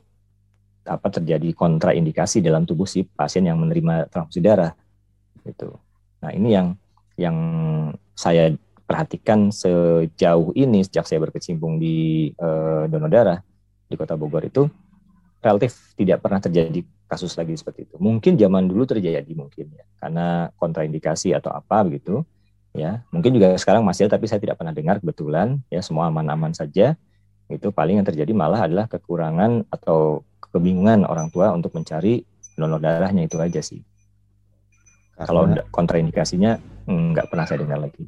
apa 0.88 1.12
terjadi 1.12 1.53
kontraindikasi 1.53 2.40
dalam 2.40 2.64
tubuh 2.64 2.88
si 2.88 3.05
pasien 3.05 3.44
yang 3.44 3.61
menerima 3.61 4.09
transfusi 4.09 4.40
darah 4.40 4.72
gitu. 5.44 5.77
Nah, 6.24 6.33
ini 6.35 6.57
yang 6.57 6.74
yang 7.18 7.37
saya 8.16 8.51
perhatikan 8.88 9.53
sejauh 9.53 10.57
ini 10.57 10.83
sejak 10.83 11.05
saya 11.05 11.20
berkecimpung 11.22 11.77
di 11.77 12.29
uh, 12.40 12.88
donor 12.88 13.12
darah 13.12 13.38
di 13.85 13.94
Kota 14.01 14.16
Bogor 14.16 14.48
itu 14.48 14.64
relatif 15.44 15.94
tidak 15.94 16.24
pernah 16.24 16.40
terjadi 16.40 16.81
kasus 17.09 17.37
lagi 17.37 17.57
seperti 17.57 17.88
itu. 17.88 17.96
Mungkin 18.01 18.37
zaman 18.37 18.68
dulu 18.68 18.85
terjadi 18.85 19.29
mungkin 19.33 19.72
ya 19.72 19.85
karena 20.01 20.51
kontraindikasi 20.57 21.33
atau 21.37 21.53
apa 21.53 21.85
begitu 21.85 22.24
ya. 22.77 23.05
Mungkin 23.12 23.37
juga 23.37 23.57
sekarang 23.57 23.85
masih 23.85 24.09
tapi 24.09 24.29
saya 24.29 24.40
tidak 24.40 24.61
pernah 24.61 24.72
dengar 24.77 25.01
kebetulan 25.01 25.61
ya 25.72 25.81
semua 25.81 26.09
aman-aman 26.12 26.53
saja. 26.53 26.96
Itu 27.48 27.72
paling 27.72 28.05
yang 28.05 28.07
terjadi 28.09 28.33
malah 28.37 28.68
adalah 28.68 28.85
kekurangan 28.92 29.64
atau 29.72 30.20
kebingungan 30.53 31.05
orang 31.05 31.29
tua 31.29 31.53
untuk 31.53 31.75
mencari 31.77 32.25
donor 32.59 32.83
darahnya 32.83 33.25
itu 33.25 33.39
aja 33.39 33.63
sih. 33.63 33.81
Karena, 35.15 35.27
Kalau 35.27 35.43
kontraindikasinya 35.75 36.53
mm, 36.87 37.07
nggak 37.15 37.27
pernah 37.31 37.45
saya 37.47 37.63
dengar 37.63 37.83
lagi. 37.83 38.07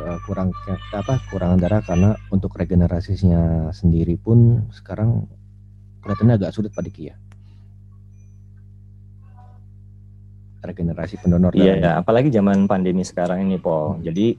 Eh, 0.00 0.18
kurang 0.24 0.54
apa 0.94 1.18
kurangan 1.28 1.58
darah 1.60 1.82
karena 1.84 2.16
untuk 2.32 2.54
regenerasinya 2.56 3.68
sendiri 3.74 4.16
pun 4.16 4.70
sekarang 4.72 5.28
kelihatannya 6.00 6.34
agak 6.40 6.52
sulit 6.56 6.72
Pak 6.72 6.84
Diki 6.88 7.10
ya. 7.10 7.16
Regenerasi 10.60 11.20
pendonor 11.24 11.56
Iya, 11.56 11.74
ya, 11.80 11.90
apalagi 12.00 12.28
zaman 12.28 12.68
pandemi 12.68 13.00
sekarang 13.00 13.48
ini, 13.48 13.56
Po. 13.56 13.96
Hmm. 13.96 14.04
Jadi 14.04 14.36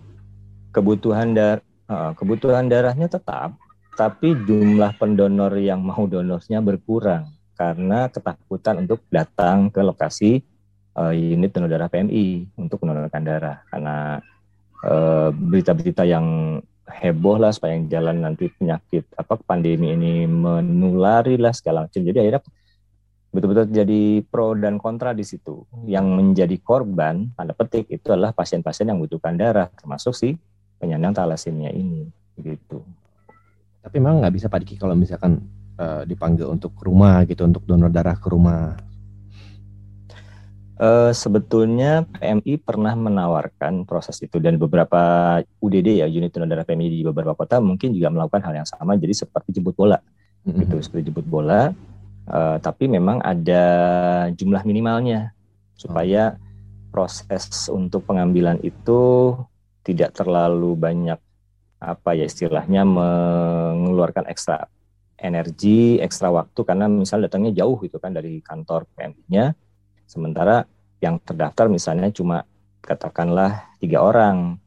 kebutuhan 0.69 1.34
dar 1.34 1.60
kebutuhan 1.91 2.71
darahnya 2.71 3.12
tetap, 3.12 3.60
tapi 3.95 4.34
jumlah 4.47 4.95
pendonor 4.95 5.60
yang 5.60 5.84
mau 5.84 6.08
donornya 6.08 6.63
berkurang 6.63 7.27
karena 7.60 8.10
ketakutan 8.10 8.82
untuk 8.82 9.06
datang 9.12 9.69
ke 9.69 9.84
lokasi 9.84 10.41
uh, 10.97 11.13
unit 11.13 11.54
donor 11.54 11.69
darah 11.69 11.91
PMI 11.91 12.58
untuk 12.58 12.82
mendonorkan 12.82 13.21
darah. 13.21 13.62
Karena 13.69 14.17
uh, 14.82 15.30
berita-berita 15.30 16.08
yang 16.08 16.58
heboh 16.89 17.38
lah 17.38 17.54
supaya 17.54 17.77
yang 17.77 17.88
jalan 17.88 18.19
nanti 18.19 18.51
penyakit 18.51 19.08
apa 19.15 19.39
pandemi 19.39 19.93
ini 19.93 20.25
menulari 20.25 21.38
lah 21.38 21.54
segala 21.54 21.86
macam. 21.86 22.01
Jadi 22.01 22.17
akhirnya 22.17 22.41
betul-betul 23.32 23.65
jadi 23.71 24.01
pro 24.27 24.58
dan 24.58 24.82
kontra 24.82 25.13
di 25.13 25.23
situ. 25.23 25.63
Yang 25.86 26.06
menjadi 26.10 26.56
korban 26.60 27.32
tanda 27.38 27.54
petik 27.54 27.88
itu 27.93 28.10
adalah 28.12 28.34
pasien-pasien 28.34 28.89
yang 28.89 28.97
membutuhkan 28.97 29.38
darah 29.38 29.69
termasuk 29.77 30.17
si 30.17 30.36
penyandang 30.82 31.13
talasemia 31.13 31.69
ini 31.69 32.10
gitu 32.41 32.82
tapi 33.81 33.97
memang 33.97 34.21
nggak 34.21 34.33
bisa 34.37 34.47
Pak 34.47 34.61
Diki 34.61 34.77
kalau 34.77 34.93
misalkan 34.93 35.41
uh, 35.81 36.05
dipanggil 36.05 36.45
untuk 36.45 36.77
ke 36.77 36.85
rumah 36.85 37.25
gitu, 37.25 37.41
untuk 37.45 37.65
donor 37.65 37.89
darah 37.89 38.13
ke 38.13 38.29
rumah. 38.29 38.77
Uh, 40.81 41.13
sebetulnya 41.13 42.09
PMI 42.17 42.57
pernah 42.57 42.97
menawarkan 42.97 43.85
proses 43.85 44.17
itu 44.25 44.41
dan 44.41 44.57
beberapa 44.57 45.37
UDD 45.61 46.01
ya 46.01 46.09
unit 46.09 46.33
donor 46.33 46.49
darah 46.49 46.65
PMI 46.65 46.89
di 46.89 46.99
beberapa 47.05 47.37
kota 47.37 47.61
mungkin 47.61 47.93
juga 47.93 48.09
melakukan 48.09 48.41
hal 48.49 48.53
yang 48.57 48.65
sama 48.65 48.97
jadi 48.97 49.13
seperti 49.13 49.61
jemput 49.61 49.77
bola 49.77 50.01
mm-hmm. 50.01 50.57
gitu 50.65 50.81
seperti 50.81 51.13
jemput 51.13 51.29
bola 51.29 51.69
uh, 52.33 52.57
tapi 52.57 52.89
memang 52.89 53.21
ada 53.21 53.63
jumlah 54.33 54.65
minimalnya 54.65 55.37
supaya 55.77 56.33
oh. 56.33 56.41
proses 56.89 57.69
untuk 57.69 58.09
pengambilan 58.09 58.57
itu 58.65 59.37
tidak 59.85 60.17
terlalu 60.17 60.73
banyak 60.73 61.21
apa 61.81 62.13
ya 62.13 62.29
istilahnya 62.29 62.85
mengeluarkan 62.85 64.29
ekstra 64.29 64.69
energi, 65.17 65.97
ekstra 65.97 66.29
waktu 66.29 66.61
karena 66.61 66.85
misalnya 66.85 67.25
datangnya 67.25 67.65
jauh 67.65 67.81
gitu 67.81 67.97
kan 67.97 68.13
dari 68.13 68.37
kantor 68.45 68.85
PMI-nya. 68.93 69.57
Sementara 70.05 70.61
yang 71.01 71.17
terdaftar 71.17 71.65
misalnya 71.73 72.13
cuma 72.13 72.45
katakanlah 72.85 73.73
tiga 73.81 74.05
orang. 74.05 74.61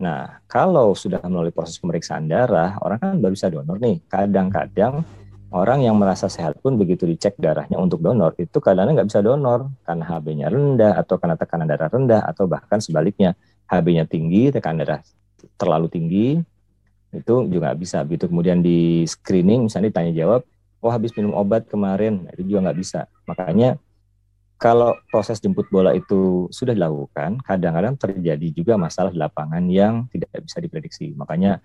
Nah, 0.00 0.40
kalau 0.48 0.96
sudah 0.96 1.20
melalui 1.28 1.52
proses 1.52 1.76
pemeriksaan 1.80 2.28
darah, 2.28 2.76
orang 2.80 2.98
kan 3.00 3.12
baru 3.20 3.32
bisa 3.36 3.52
donor 3.52 3.76
nih. 3.76 4.00
Kadang-kadang 4.08 5.04
orang 5.52 5.84
yang 5.84 5.96
merasa 5.96 6.28
sehat 6.28 6.56
pun 6.64 6.80
begitu 6.80 7.04
dicek 7.04 7.36
darahnya 7.36 7.76
untuk 7.76 8.00
donor, 8.00 8.32
itu 8.40 8.60
kadang-kadang 8.60 9.00
nggak 9.00 9.08
bisa 9.12 9.20
donor 9.20 9.68
karena 9.84 10.04
HB-nya 10.08 10.46
rendah 10.48 10.92
atau 10.96 11.16
karena 11.20 11.36
tekanan 11.36 11.68
darah 11.68 11.88
rendah 11.92 12.20
atau 12.24 12.44
bahkan 12.48 12.80
sebaliknya 12.80 13.36
HB-nya 13.68 14.08
tinggi, 14.08 14.48
tekanan 14.48 14.84
darah 14.84 15.00
terlalu 15.60 15.88
tinggi 15.92 16.26
itu 17.10 17.34
juga 17.50 17.74
bisa. 17.74 18.02
Begitu 18.06 18.30
kemudian 18.30 18.62
di 18.62 19.02
screening 19.06 19.66
misalnya 19.66 19.90
ditanya 19.90 20.12
jawab 20.14 20.42
oh 20.80 20.90
habis 20.90 21.12
minum 21.14 21.36
obat 21.36 21.68
kemarin. 21.68 22.26
Nah, 22.26 22.30
itu 22.34 22.48
juga 22.48 22.70
nggak 22.70 22.78
bisa. 22.78 23.00
Makanya 23.28 23.76
kalau 24.60 24.96
proses 25.08 25.40
jemput 25.40 25.68
bola 25.72 25.96
itu 25.96 26.48
sudah 26.52 26.76
dilakukan 26.76 27.40
kadang-kadang 27.40 27.96
terjadi 27.96 28.48
juga 28.52 28.76
masalah 28.76 29.08
di 29.08 29.18
lapangan 29.20 29.64
yang 29.68 30.08
tidak 30.12 30.30
bisa 30.44 30.58
diprediksi. 30.60 31.12
Makanya 31.16 31.60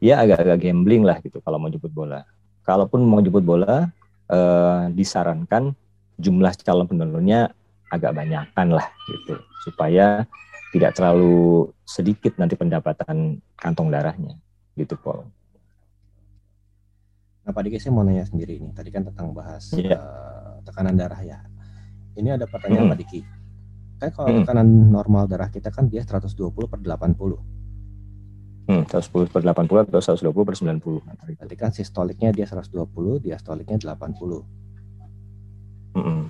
ya 0.00 0.20
agak-agak 0.22 0.60
gambling 0.60 1.04
lah 1.04 1.20
gitu 1.20 1.40
kalau 1.40 1.60
mau 1.60 1.72
jemput 1.72 1.92
bola. 1.92 2.24
Kalaupun 2.64 3.04
mau 3.04 3.20
jemput 3.20 3.44
bola 3.44 3.88
eh, 4.28 4.82
disarankan 4.92 5.72
jumlah 6.20 6.52
calon 6.60 6.88
pendonornya 6.88 7.52
agak 7.88 8.12
banyakkan 8.12 8.68
lah 8.72 8.86
gitu. 9.08 9.40
Supaya 9.64 10.24
tidak 10.70 10.94
terlalu 10.94 11.68
sedikit 11.82 12.38
nanti 12.38 12.54
pendapatan 12.54 13.42
kantong 13.58 13.90
darahnya 13.90 14.38
gitu 14.80 14.96
Paul. 14.96 15.28
Nah 17.44 17.52
Pak 17.52 17.62
Diki 17.66 17.80
saya 17.80 17.92
mau 17.92 18.04
nanya 18.04 18.24
sendiri 18.24 18.56
ini 18.60 18.72
tadi 18.72 18.88
kan 18.92 19.04
tentang 19.04 19.32
bahas 19.36 19.72
yeah. 19.76 19.96
Iya. 19.96 19.98
uh, 19.98 20.54
tekanan 20.64 20.96
darah 20.96 21.20
ya. 21.20 21.38
Ini 22.16 22.36
ada 22.36 22.44
pertanyaan 22.48 22.88
mm. 22.88 22.92
Pak 22.92 22.98
Diki. 23.00 23.20
Kayak 24.00 24.12
kalau 24.16 24.28
mm. 24.32 24.38
tekanan 24.44 24.68
normal 24.92 25.24
darah 25.28 25.48
kita 25.52 25.68
kan 25.72 25.88
dia 25.88 26.04
120 26.04 26.32
per 26.68 26.80
80. 26.80 28.70
Hmm, 28.70 28.86
110 28.86 29.34
per 29.34 29.42
80 29.42 29.90
atau 29.90 29.98
120 29.98 30.46
per 30.46 30.54
90. 30.54 31.02
Berarti 31.42 31.56
kan 31.58 31.74
sistoliknya 31.74 32.30
dia 32.30 32.46
120, 32.46 33.18
diastoliknya 33.18 33.82
80. 33.82 34.46
Mm 35.90 36.02
-hmm. 36.06 36.20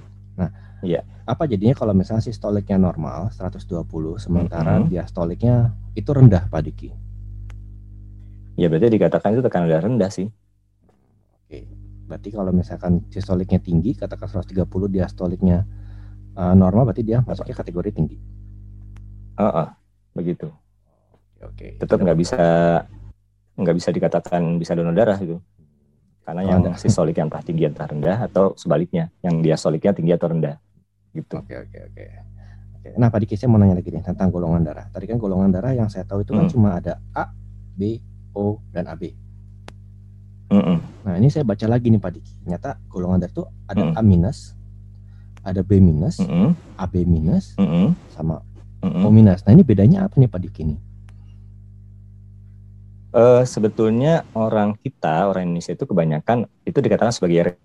Nah, 0.40 0.48
Iya. 0.80 1.04
Apa 1.28 1.44
jadinya 1.44 1.76
kalau 1.76 1.92
misalnya 1.92 2.24
sistoliknya 2.24 2.80
normal 2.80 3.28
120 3.36 3.84
sementara 4.16 4.80
mm 4.80 4.82
-hmm. 4.84 4.90
diastoliknya 4.90 5.76
itu 5.94 6.10
rendah 6.10 6.48
Pak 6.48 6.60
Diki? 6.64 6.90
Ya 8.60 8.68
berarti 8.68 8.92
dikatakan 8.92 9.32
itu 9.32 9.40
tekanan 9.40 9.72
darah 9.72 9.88
rendah 9.88 10.12
sih. 10.12 10.28
Oke. 11.48 11.64
Berarti 12.04 12.28
kalau 12.28 12.52
misalkan 12.52 13.08
sistoliknya 13.08 13.56
tinggi 13.56 13.96
katakan 13.96 14.28
130 14.28 14.68
diastoliknya 14.92 15.64
uh, 16.36 16.52
normal 16.52 16.92
berarti 16.92 17.00
dia 17.00 17.24
masuknya 17.24 17.56
kategori 17.56 17.90
tinggi. 17.96 18.20
Uh 19.40 19.48
-uh, 19.48 19.68
begitu. 20.12 20.52
Oke. 21.40 21.80
Tetap 21.80 22.04
nggak 22.04 22.18
bisa 22.20 22.44
nggak 23.56 23.76
bisa 23.80 23.88
dikatakan 23.96 24.60
bisa 24.60 24.76
donor 24.76 24.92
darah 24.92 25.16
itu 25.16 25.40
karena 26.24 26.44
oh, 26.44 26.48
yang 26.48 26.60
sistolik 26.76 27.16
yang 27.16 27.32
entah 27.32 27.44
tinggi 27.44 27.64
entah 27.64 27.88
rendah 27.88 28.28
atau 28.28 28.52
sebaliknya 28.56 29.08
yang 29.24 29.40
diastoliknya 29.40 29.96
tinggi 29.96 30.12
atau 30.12 30.28
rendah 30.36 30.60
gitu. 31.16 31.40
Oke 31.40 31.56
oke 31.64 31.78
oke. 31.90 32.04
Oke. 32.80 32.88
Nah 32.96 33.08
Pak 33.08 33.18
Diki 33.24 33.34
saya 33.40 33.48
mau 33.48 33.60
nanya 33.60 33.80
lagi 33.80 33.88
nih 33.88 34.04
tentang 34.04 34.28
golongan 34.28 34.62
darah. 34.64 34.86
Tadi 34.92 35.04
kan 35.08 35.16
golongan 35.16 35.48
darah 35.48 35.72
yang 35.72 35.88
saya 35.88 36.04
tahu 36.04 36.24
itu 36.24 36.32
kan 36.36 36.44
hmm. 36.48 36.52
cuma 36.52 36.76
ada 36.76 37.00
A, 37.16 37.28
B, 37.76 38.00
O, 38.36 38.62
dan 38.70 38.86
AB. 38.90 39.12
Mm 40.50 40.62
-mm. 40.62 40.76
Nah 41.06 41.14
ini 41.18 41.30
saya 41.30 41.46
baca 41.46 41.66
lagi 41.70 41.90
nih 41.90 42.02
Pak 42.02 42.10
Diki. 42.10 42.32
Ternyata 42.42 42.78
golongan 42.90 43.22
darah 43.22 43.32
itu 43.32 43.44
ada 43.70 43.82
mm. 43.86 43.98
A 43.98 44.02
minus, 44.02 44.38
ada 45.46 45.60
B 45.62 45.78
minus. 45.78 46.18
AB 46.78 46.94
minus, 47.06 47.54
sama 48.14 48.42
mm 48.82 48.90
-mm. 48.90 49.02
O 49.06 49.08
minus. 49.14 49.46
Nah 49.46 49.54
ini 49.54 49.62
bedanya 49.62 50.10
apa 50.10 50.18
nih 50.18 50.30
Pak 50.30 50.40
Diki 50.42 50.62
nih? 50.66 50.78
Uh, 53.10 53.42
sebetulnya 53.42 54.22
orang 54.38 54.78
kita, 54.78 55.26
orang 55.26 55.50
Indonesia 55.50 55.74
itu 55.74 55.82
kebanyakan 55.82 56.46
itu 56.62 56.78
dikatakan 56.78 57.10
sebagai 57.10 57.58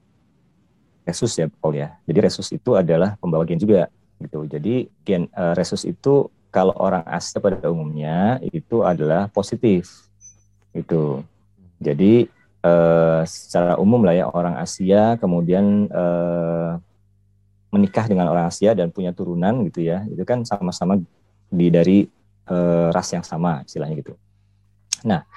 resus 1.06 1.38
ya 1.38 1.46
Paul 1.62 1.78
ya. 1.78 1.94
Jadi 2.10 2.20
resus 2.26 2.50
itu 2.50 2.74
adalah 2.74 3.14
pembawa 3.22 3.46
gen 3.46 3.62
juga 3.62 3.86
gitu. 4.18 4.50
Jadi 4.50 4.90
gen 5.06 5.30
uh, 5.38 5.54
resus 5.54 5.86
itu 5.86 6.34
kalau 6.50 6.74
orang 6.82 7.06
Asia 7.06 7.38
pada 7.38 7.70
umumnya 7.70 8.42
itu 8.42 8.82
adalah 8.82 9.30
positif. 9.30 10.10
Itu. 10.76 11.24
Jadi 11.80 12.28
uh, 12.66 13.22
secara 13.24 13.78
umum 13.78 14.02
lah 14.04 14.16
ya 14.18 14.26
orang 14.28 14.60
Asia 14.60 15.16
kemudian 15.22 15.88
uh, 15.94 16.82
menikah 17.70 18.08
dengan 18.08 18.32
orang 18.32 18.50
Asia 18.50 18.72
dan 18.72 18.90
punya 18.90 19.12
turunan 19.12 19.68
gitu 19.68 19.84
ya 19.84 20.08
itu 20.08 20.24
kan 20.24 20.48
sama-sama 20.48 20.96
di 21.52 21.68
dari 21.68 22.08
uh, 22.48 22.90
ras 22.90 23.12
yang 23.12 23.24
sama 23.24 23.62
istilahnya 23.68 23.96
gitu. 24.02 24.14
Nah 25.06 25.28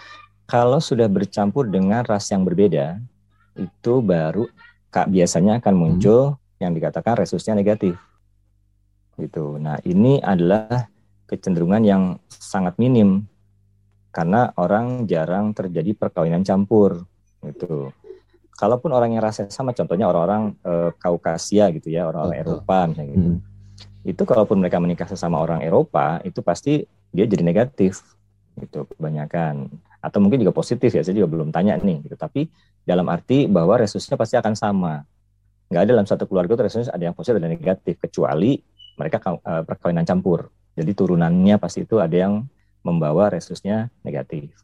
kalau 0.49 0.81
sudah 0.81 1.11
bercampur 1.11 1.69
dengan 1.69 2.07
ras 2.07 2.31
yang 2.33 2.47
berbeda 2.47 2.97
itu 3.59 3.93
baru 4.01 4.47
kak 4.89 5.11
biasanya 5.11 5.59
akan 5.61 5.75
muncul 5.75 6.39
hmm. 6.39 6.63
yang 6.63 6.73
dikatakan 6.73 7.19
resusnya 7.19 7.59
negatif 7.59 7.99
gitu. 9.19 9.59
Nah 9.59 9.83
ini 9.83 10.23
adalah 10.23 10.87
kecenderungan 11.27 11.83
yang 11.85 12.03
sangat 12.31 12.79
minim 12.79 13.27
karena 14.11 14.51
orang 14.57 15.05
jarang 15.05 15.53
terjadi 15.53 15.95
perkawinan 15.95 16.43
campur 16.43 17.05
gitu 17.45 17.93
kalaupun 18.59 18.91
orang 18.91 19.15
yang 19.15 19.23
rasanya 19.23 19.55
sama, 19.55 19.71
contohnya 19.71 20.11
orang-orang 20.11 20.59
e, 20.67 20.91
Kaukasia 20.99 21.71
gitu 21.71 21.95
ya, 21.95 22.11
orang-orang 22.11 22.43
Eropa 22.43 22.79
misalnya 22.91 23.09
gitu. 23.15 23.29
Hmm. 23.31 23.39
Itu 24.03 24.23
kalaupun 24.27 24.59
mereka 24.59 24.83
menikah 24.83 25.07
sesama 25.07 25.39
orang 25.39 25.63
Eropa, 25.63 26.19
itu 26.27 26.43
pasti 26.43 26.83
dia 27.15 27.25
jadi 27.31 27.47
negatif 27.47 28.03
gitu 28.59 28.91
kebanyakan. 28.99 29.71
Atau 30.03 30.19
mungkin 30.19 30.43
juga 30.43 30.51
positif 30.51 30.91
ya, 30.91 31.07
saya 31.07 31.15
juga 31.15 31.31
belum 31.31 31.55
tanya 31.55 31.79
nih 31.79 32.03
gitu. 32.11 32.19
Tapi 32.19 32.51
dalam 32.83 33.07
arti 33.07 33.47
bahwa 33.47 33.79
resusnya 33.79 34.19
pasti 34.19 34.35
akan 34.35 34.59
sama. 34.59 35.07
Nggak 35.71 35.83
ada 35.87 35.91
dalam 35.95 36.07
satu 36.11 36.27
keluarga 36.27 36.59
itu 36.59 36.65
resusnya 36.67 36.91
ada 36.91 37.05
yang 37.07 37.15
positif 37.15 37.39
dan 37.39 37.55
negatif, 37.55 37.95
kecuali 38.03 38.59
mereka 38.99 39.39
e, 39.39 39.53
perkawinan 39.63 40.03
campur. 40.03 40.51
Jadi 40.75 40.91
turunannya 40.99 41.63
pasti 41.63 41.87
itu 41.87 42.03
ada 42.03 42.15
yang 42.15 42.43
membawa 42.83 43.33
resusnya 43.33 43.91
negatif. 44.07 44.55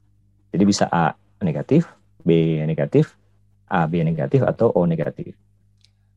Jadi 0.55 0.65
bisa 0.65 0.87
A 0.91 1.15
negatif, 1.43 1.91
B 2.23 2.63
negatif, 2.65 3.19
A 3.69 3.85
B 3.91 4.01
negatif 4.07 4.47
atau 4.47 4.71
O 4.73 4.87
negatif. 4.87 5.35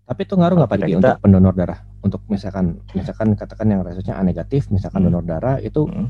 Tapi 0.08 0.24
itu 0.24 0.40
ngaruh 0.40 0.56
nggak 0.56 0.72
Pak 0.72 0.78
Diki 0.80 0.96
untuk 0.96 1.20
pendonor 1.20 1.54
darah? 1.58 1.80
Untuk 2.00 2.22
misalkan 2.32 2.80
misalkan 2.96 3.36
katakan 3.36 3.68
yang 3.68 3.84
resusnya 3.84 4.16
A 4.16 4.24
negatif, 4.24 4.72
misalkan 4.72 5.04
hmm. 5.04 5.08
donor 5.12 5.26
darah 5.28 5.56
itu 5.60 5.84
hmm. 5.84 6.10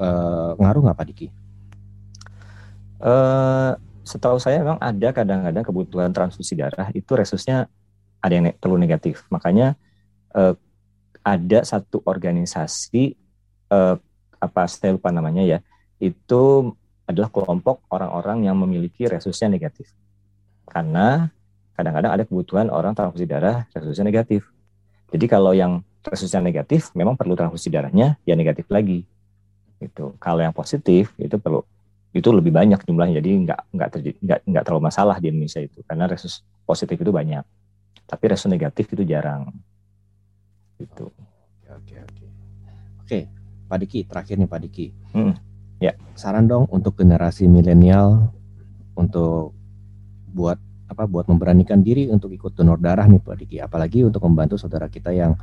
uh, 0.00 0.52
ngaruh 0.56 0.80
nggak 0.88 0.96
Pak 0.96 1.06
Diki? 1.12 1.28
Uh, 3.00 3.76
setahu 4.04 4.40
saya 4.40 4.64
memang 4.64 4.80
ada 4.80 5.08
kadang-kadang 5.12 5.64
kebutuhan 5.64 6.12
transfusi 6.12 6.56
darah 6.56 6.88
itu 6.96 7.12
resusnya 7.12 7.68
ada 8.24 8.32
yang 8.32 8.48
ne 8.48 8.52
perlu 8.56 8.80
negatif. 8.80 9.28
Makanya 9.28 9.76
uh, 10.32 10.56
ada 11.20 11.60
satu 11.68 12.00
organisasi 12.00 13.12
uh, 13.72 13.96
apa 14.40 14.64
saya 14.66 14.96
lupa 14.96 15.12
namanya 15.12 15.44
ya 15.44 15.58
itu 16.00 16.72
adalah 17.04 17.28
kelompok 17.28 17.84
orang-orang 17.92 18.48
yang 18.48 18.56
memiliki 18.56 19.04
resusnya 19.04 19.52
negatif. 19.52 19.92
Karena 20.64 21.28
kadang-kadang 21.76 22.12
ada 22.16 22.24
kebutuhan 22.24 22.72
orang 22.72 22.96
transfusi 22.96 23.26
darah 23.28 23.68
resusnya 23.74 24.06
negatif. 24.08 24.46
Jadi 25.10 25.26
kalau 25.26 25.52
yang 25.52 25.82
resusnya 26.00 26.40
negatif 26.40 26.94
memang 26.96 27.18
perlu 27.18 27.36
transfusi 27.36 27.68
darahnya 27.68 28.16
ya 28.24 28.38
negatif 28.38 28.70
lagi. 28.72 29.04
Itu. 29.82 30.14
Kalau 30.22 30.40
yang 30.40 30.54
positif 30.54 31.12
itu 31.18 31.36
perlu 31.36 31.66
itu 32.14 32.30
lebih 32.30 32.54
banyak 32.54 32.80
jumlahnya. 32.86 33.18
Jadi 33.18 33.30
nggak 33.44 33.60
nggak 33.74 33.88
terjadi 33.90 34.16
nggak 34.22 34.40
nggak 34.46 34.62
terlalu 34.64 34.82
masalah 34.86 35.16
di 35.18 35.26
Indonesia 35.28 35.60
itu 35.60 35.82
karena 35.84 36.06
resus 36.06 36.46
positif 36.62 36.96
itu 36.96 37.10
banyak. 37.10 37.42
Tapi 38.06 38.24
resus 38.30 38.46
negatif 38.46 38.86
itu 38.94 39.02
jarang. 39.02 39.50
Itu 40.78 41.10
oke 41.66 41.94
oke. 42.06 42.26
Oke 43.02 43.39
Pak 43.70 43.78
Diki 43.86 44.02
terakhir 44.02 44.34
nih 44.42 44.50
Pak 44.50 44.60
Diki. 44.66 44.86
Hmm, 45.14 45.38
ya. 45.78 45.94
Saran 46.18 46.50
dong 46.50 46.66
untuk 46.74 46.98
generasi 46.98 47.46
milenial 47.46 48.34
untuk 48.98 49.54
buat 50.34 50.58
apa 50.90 51.06
buat 51.06 51.30
memberanikan 51.30 51.86
diri 51.86 52.10
untuk 52.10 52.34
ikut 52.34 52.58
donor 52.58 52.82
darah 52.82 53.06
nih 53.06 53.22
Pak 53.22 53.38
Diki. 53.38 53.62
Apalagi 53.62 54.02
untuk 54.02 54.26
membantu 54.26 54.58
saudara 54.58 54.90
kita 54.90 55.14
yang 55.14 55.38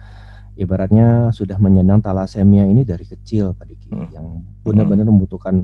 ibaratnya 0.59 1.31
sudah 1.31 1.55
menyandang 1.55 2.03
talasemia 2.03 2.67
ini 2.67 2.83
dari 2.83 3.07
kecil 3.07 3.55
Pak 3.55 3.65
Diki 3.71 3.89
hmm. 3.95 4.09
yang 4.11 4.43
benar-benar 4.67 5.07
membutuhkan 5.07 5.63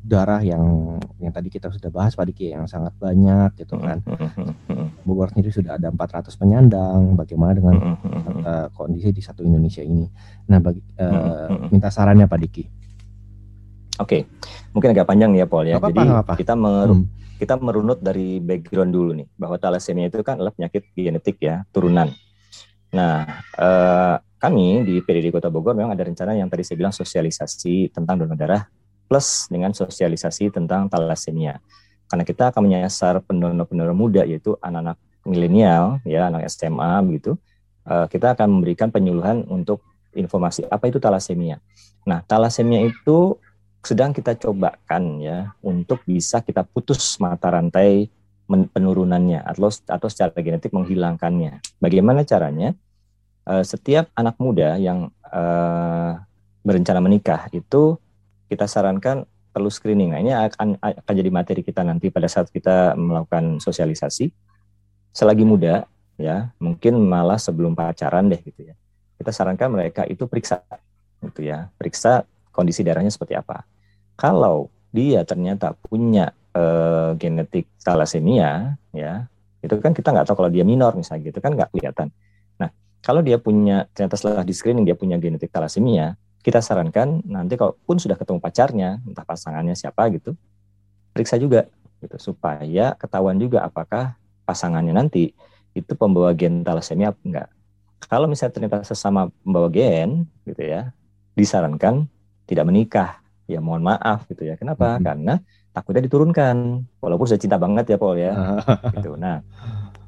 darah 0.00 0.40
yang 0.40 0.96
yang 1.20 1.32
tadi 1.32 1.52
kita 1.52 1.68
sudah 1.68 1.92
bahas 1.92 2.16
Pak 2.16 2.32
Diki 2.32 2.52
yang 2.52 2.64
sangat 2.64 2.96
banyak 2.96 3.52
gitu 3.60 3.76
kan. 3.76 4.00
Bogor 5.04 5.32
sendiri 5.32 5.50
sudah 5.50 5.76
ada 5.80 5.88
400 5.90 6.30
penyandang 6.36 7.16
bagaimana 7.16 7.52
dengan 7.56 7.74
uh, 8.44 8.66
kondisi 8.76 9.10
di 9.10 9.22
satu 9.24 9.42
Indonesia 9.42 9.80
ini 9.80 10.06
nah 10.46 10.60
bagi 10.60 10.82
uh, 11.00 11.70
minta 11.72 11.88
sarannya 11.88 12.28
Pak 12.28 12.40
Diki 12.40 12.64
Oke, 14.00 14.16
okay. 14.16 14.22
mungkin 14.72 14.96
agak 14.96 15.12
panjang 15.12 15.36
ya 15.36 15.44
Paul 15.44 15.68
ya. 15.68 15.76
Apa, 15.76 15.92
Jadi 15.92 16.08
apa, 16.08 16.24
apa. 16.24 16.32
kita 16.40 16.56
hmm 16.56 17.20
kita 17.40 17.56
merunut 17.56 18.04
dari 18.04 18.36
background 18.36 18.92
dulu 18.92 19.16
nih 19.16 19.24
bahwa 19.40 19.56
thalassemia 19.56 20.12
itu 20.12 20.20
kan 20.20 20.36
adalah 20.36 20.52
penyakit 20.52 20.92
genetik 20.92 21.40
ya 21.40 21.64
turunan. 21.72 22.12
Nah 22.92 23.24
eh, 23.56 24.14
kami 24.36 24.84
di 24.84 25.00
PDD 25.00 25.32
Kota 25.32 25.48
Bogor 25.48 25.72
memang 25.72 25.96
ada 25.96 26.04
rencana 26.04 26.36
yang 26.36 26.52
tadi 26.52 26.68
saya 26.68 26.76
bilang 26.76 26.92
sosialisasi 26.92 27.96
tentang 27.96 28.20
donor 28.20 28.36
darah 28.36 28.68
plus 29.10 29.50
dengan 29.50 29.74
sosialisasi 29.74 30.54
tentang 30.54 30.86
thalassemia. 30.86 31.58
Karena 32.06 32.22
kita 32.22 32.54
akan 32.54 32.62
menyasar 32.62 33.18
pendonor-pendonor 33.26 33.90
muda 33.90 34.22
yaitu 34.22 34.54
anak-anak 34.62 35.02
milenial 35.26 35.98
ya 36.06 36.30
anak 36.30 36.46
SMA 36.46 37.02
begitu. 37.02 37.34
Eh, 37.90 38.06
kita 38.06 38.38
akan 38.38 38.46
memberikan 38.62 38.94
penyuluhan 38.94 39.42
untuk 39.50 39.82
informasi 40.14 40.70
apa 40.70 40.86
itu 40.86 41.02
thalassemia. 41.02 41.58
Nah, 42.06 42.22
thalassemia 42.22 42.86
itu 42.86 43.34
sedang 43.82 44.14
kita 44.14 44.38
cobakan 44.38 45.18
ya 45.18 45.50
untuk 45.64 46.06
bisa 46.06 46.38
kita 46.44 46.62
putus 46.62 47.18
mata 47.18 47.50
rantai 47.50 48.12
penurunannya 48.50 49.40
atau 49.46 49.70
atau 49.70 50.08
secara 50.10 50.34
genetik 50.38 50.70
menghilangkannya. 50.70 51.82
Bagaimana 51.82 52.22
caranya? 52.22 52.74
Uh, 53.40 53.64
setiap 53.64 54.12
anak 54.12 54.36
muda 54.36 54.76
yang 54.76 55.08
uh, 55.24 56.12
berencana 56.60 57.00
menikah 57.00 57.48
itu 57.56 57.96
kita 58.50 58.66
sarankan 58.66 59.22
perlu 59.54 59.70
screening. 59.70 60.10
Nah, 60.14 60.18
ini 60.18 60.34
akan 60.34 60.78
akan 60.82 61.14
jadi 61.14 61.30
materi 61.30 61.62
kita 61.62 61.86
nanti 61.86 62.10
pada 62.10 62.26
saat 62.26 62.50
kita 62.50 62.98
melakukan 62.98 63.62
sosialisasi. 63.62 64.30
Selagi 65.14 65.42
muda 65.46 65.86
ya, 66.18 66.50
mungkin 66.58 66.98
malah 67.02 67.38
sebelum 67.38 67.78
pacaran 67.78 68.30
deh 68.30 68.42
gitu 68.42 68.70
ya. 68.70 68.74
Kita 69.18 69.30
sarankan 69.30 69.70
mereka 69.70 70.02
itu 70.06 70.26
periksa 70.26 70.62
gitu 71.22 71.46
ya. 71.46 71.70
Periksa 71.78 72.26
kondisi 72.50 72.82
darahnya 72.82 73.10
seperti 73.10 73.38
apa. 73.38 73.62
Kalau 74.18 74.70
dia 74.90 75.22
ternyata 75.22 75.74
punya 75.74 76.34
uh, 76.54 77.14
genetik 77.14 77.70
thalassemia, 77.82 78.74
ya 78.90 79.30
itu 79.60 79.76
kan 79.76 79.92
kita 79.92 80.08
nggak 80.10 80.26
tahu 80.26 80.36
kalau 80.44 80.50
dia 80.50 80.64
minor 80.64 80.96
misalnya 80.96 81.30
gitu 81.30 81.38
kan 81.42 81.52
nggak 81.52 81.70
kelihatan. 81.74 82.08
Nah 82.56 82.70
kalau 83.04 83.20
dia 83.20 83.36
punya 83.36 83.84
ternyata 83.92 84.16
setelah 84.16 84.44
di 84.46 84.54
screening 84.56 84.88
dia 84.88 84.96
punya 84.96 85.20
genetik 85.20 85.52
thalassemia, 85.52 86.16
kita 86.40 86.64
sarankan 86.64 87.20
nanti 87.28 87.60
kalau 87.60 87.76
pun 87.84 88.00
sudah 88.00 88.16
ketemu 88.16 88.40
pacarnya, 88.40 88.90
entah 89.04 89.24
pasangannya 89.24 89.76
siapa 89.76 90.08
gitu, 90.12 90.32
periksa 91.12 91.36
juga 91.36 91.68
gitu 92.00 92.16
supaya 92.16 92.96
ketahuan 92.96 93.36
juga 93.36 93.60
apakah 93.60 94.16
pasangannya 94.48 94.96
nanti 94.96 95.36
itu 95.76 95.92
pembawa 95.94 96.32
gen 96.32 96.64
thalassemia 96.64 97.12
apa 97.12 97.20
enggak. 97.22 97.48
Kalau 98.08 98.26
misalnya 98.26 98.52
ternyata 98.56 98.76
sesama 98.82 99.28
pembawa 99.44 99.68
gen 99.68 100.24
gitu 100.48 100.64
ya, 100.64 100.90
disarankan 101.36 102.08
tidak 102.48 102.64
menikah. 102.66 103.10
Ya 103.46 103.58
mohon 103.58 103.82
maaf 103.84 104.24
gitu 104.30 104.46
ya. 104.46 104.56
Kenapa? 104.56 104.96
Hmm. 104.96 105.04
Karena 105.04 105.34
takutnya 105.70 106.02
diturunkan. 106.06 106.86
Walaupun 107.02 107.26
sudah 107.28 107.40
cinta 107.42 107.60
banget 107.60 107.94
ya 107.94 107.96
Paul 108.00 108.16
ya. 108.18 108.32
gitu. 108.96 109.14
Nah, 109.14 109.44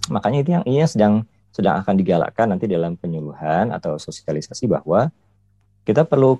makanya 0.09 0.38
itu 0.42 0.51
yang 0.57 0.64
ini 0.64 0.83
sedang 0.88 1.23
sedang 1.53 1.85
akan 1.85 1.95
digalakkan 2.01 2.49
nanti 2.49 2.64
dalam 2.64 2.97
penyuluhan 2.97 3.71
atau 3.71 4.01
sosialisasi 4.01 4.66
bahwa 4.66 5.12
kita 5.83 6.07
perlu 6.07 6.38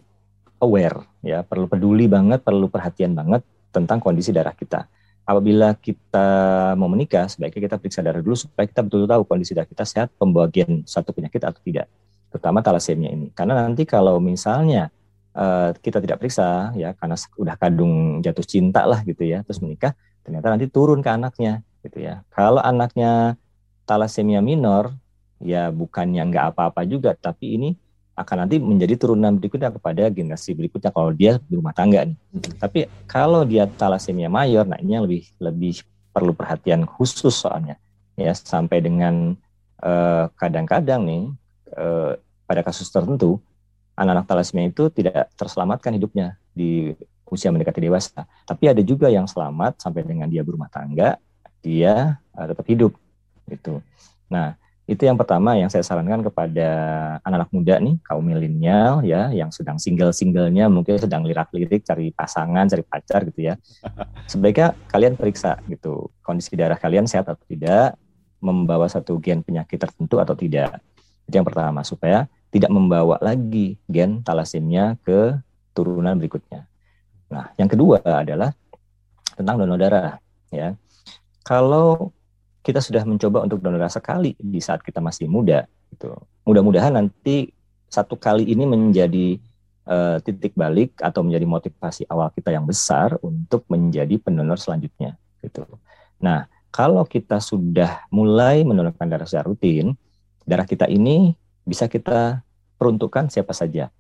aware 0.63 1.03
ya, 1.23 1.43
perlu 1.43 1.67
peduli 1.67 2.07
banget, 2.07 2.43
perlu 2.43 2.71
perhatian 2.71 3.15
banget 3.15 3.43
tentang 3.75 3.99
kondisi 3.99 4.31
darah 4.31 4.55
kita. 4.55 4.87
Apabila 5.23 5.79
kita 5.79 6.27
mau 6.75 6.91
menikah, 6.91 7.31
sebaiknya 7.31 7.71
kita 7.71 7.77
periksa 7.79 8.03
darah 8.03 8.19
dulu 8.19 8.35
supaya 8.35 8.67
kita 8.67 8.83
betul-betul 8.83 9.11
tahu 9.11 9.23
kondisi 9.27 9.53
darah 9.55 9.71
kita 9.71 9.87
sehat, 9.87 10.09
pembagian 10.19 10.83
satu 10.83 11.15
penyakit 11.15 11.43
atau 11.43 11.63
tidak, 11.63 11.87
terutama 12.35 12.59
talasemia 12.59 13.11
ini. 13.15 13.31
Karena 13.31 13.63
nanti 13.63 13.87
kalau 13.87 14.19
misalnya 14.19 14.91
uh, 15.37 15.71
kita 15.77 15.99
tidak 16.01 16.21
periksa 16.21 16.73
ya 16.77 16.93
karena 16.97 17.17
udah 17.37 17.55
kadung 17.57 18.21
jatuh 18.21 18.45
cinta 18.45 18.85
lah 18.85 19.01
gitu 19.05 19.25
ya 19.25 19.41
terus 19.45 19.61
menikah 19.61 19.97
ternyata 20.23 20.53
nanti 20.53 20.67
turun 20.69 21.01
ke 21.01 21.11
anaknya 21.11 21.65
gitu 21.83 22.05
ya 22.05 22.23
kalau 22.31 22.61
anaknya 22.63 23.37
talasemia 23.89 24.39
minor 24.45 24.95
ya 25.43 25.75
bukannya 25.75 26.23
nggak 26.31 26.55
apa-apa 26.55 26.87
juga 26.87 27.17
tapi 27.19 27.59
ini 27.59 27.71
akan 28.13 28.45
nanti 28.45 28.61
menjadi 28.61 28.95
turunan 29.01 29.41
berikutnya 29.41 29.73
kepada 29.73 30.13
generasi 30.13 30.53
berikutnya 30.53 30.93
kalau 30.93 31.11
dia 31.17 31.41
berumah 31.49 31.73
tangga 31.73 32.05
nih. 32.05 32.17
Hmm. 32.17 32.53
Tapi 32.61 32.81
kalau 33.09 33.43
dia 33.49 33.65
talasemia 33.65 34.29
mayor, 34.29 34.69
nah 34.69 34.77
ini 34.77 34.91
yang 34.97 35.05
lebih 35.09 35.25
lebih 35.41 35.75
perlu 36.13 36.37
perhatian 36.37 36.85
khusus 36.85 37.33
soalnya 37.33 37.81
ya 38.21 38.37
sampai 38.37 38.85
dengan 38.85 39.33
eh, 39.81 40.25
kadang-kadang 40.37 41.01
uh, 41.03 41.09
nih 41.09 41.23
uh, 41.81 42.13
pada 42.45 42.61
kasus 42.61 42.93
tertentu 42.93 43.41
anak-anak 43.97 44.29
talassemia 44.29 44.69
itu 44.69 44.93
tidak 44.93 45.33
terselamatkan 45.37 45.97
hidupnya 45.97 46.37
di 46.53 46.93
usia 47.33 47.49
mendekati 47.49 47.81
dewasa. 47.81 48.29
Tapi 48.45 48.69
ada 48.69 48.85
juga 48.85 49.09
yang 49.09 49.25
selamat 49.25 49.81
sampai 49.81 50.05
dengan 50.05 50.29
dia 50.29 50.45
berumah 50.45 50.69
tangga, 50.69 51.17
dia 51.65 52.21
uh, 52.37 52.47
tetap 52.49 52.69
hidup 52.69 52.93
gitu. 53.49 53.81
Nah, 54.29 54.57
itu 54.93 55.09
yang 55.09 55.17
pertama 55.17 55.57
yang 55.57 55.73
saya 55.73 55.81
sarankan 55.81 56.21
kepada 56.21 56.69
anak-anak 57.25 57.51
muda 57.51 57.75
nih, 57.81 57.97
kaum 58.05 58.21
milenial 58.21 59.01
ya, 59.01 59.33
yang 59.33 59.49
sedang 59.49 59.81
single-singlenya, 59.81 60.69
mungkin 60.69 61.01
sedang 61.01 61.25
lirak-lirik 61.25 61.81
cari 61.81 62.13
pasangan, 62.13 62.69
cari 62.69 62.85
pacar 62.85 63.25
gitu 63.33 63.49
ya. 63.49 63.55
Sebaiknya 64.31 64.77
kalian 64.93 65.17
periksa 65.17 65.57
gitu, 65.73 66.13
kondisi 66.21 66.53
darah 66.55 66.77
kalian 66.77 67.09
sehat 67.09 67.25
atau 67.25 67.41
tidak, 67.49 67.97
membawa 68.45 68.85
satu 68.85 69.17
gen 69.17 69.41
penyakit 69.41 69.81
tertentu 69.81 70.21
atau 70.21 70.37
tidak. 70.37 70.77
Itu 71.25 71.41
yang 71.41 71.49
pertama, 71.49 71.81
supaya 71.81 72.29
tidak 72.53 72.69
membawa 72.69 73.17
lagi 73.25 73.81
gen 73.89 74.21
talasemia 74.21 75.01
ke 75.01 75.41
turunan 75.73 76.21
berikutnya. 76.21 76.69
Nah, 77.33 77.49
yang 77.57 77.71
kedua 77.73 78.05
adalah 78.05 78.53
tentang 79.33 79.57
donor 79.57 79.81
darah 79.81 80.21
ya. 80.53 80.77
Kalau 81.43 82.13
kita 82.63 82.79
sudah 82.79 83.03
mencoba 83.03 83.43
untuk 83.43 83.59
donor 83.59 83.83
sekali 83.91 84.39
di 84.39 84.63
saat 84.63 84.81
kita 84.87 85.03
masih 85.03 85.27
muda 85.27 85.67
gitu. 85.91 86.15
Mudah-mudahan 86.47 86.95
nanti 86.95 87.51
satu 87.91 88.17
kali 88.17 88.47
ini 88.49 88.65
menjadi 88.65 89.37
uh, 89.87 90.17
titik 90.23 90.55
balik 90.55 90.97
atau 91.03 91.27
menjadi 91.27 91.45
motivasi 91.45 92.03
awal 92.09 92.31
kita 92.33 92.55
yang 92.55 92.65
besar 92.65 93.19
untuk 93.21 93.67
menjadi 93.67 94.17
pendonor 94.23 94.57
selanjutnya 94.57 95.19
gitu. 95.43 95.67
Nah, 96.23 96.47
kalau 96.73 97.05
kita 97.05 97.43
sudah 97.43 98.07
mulai 98.09 98.63
mendonorkan 98.63 99.11
darah 99.11 99.27
secara 99.27 99.51
rutin, 99.51 99.93
darah 100.47 100.65
kita 100.65 100.87
ini 100.87 101.35
bisa 101.67 101.91
kita 101.91 102.41
peruntukkan 102.79 103.29
siapa 103.29 103.53
saja. 103.53 103.91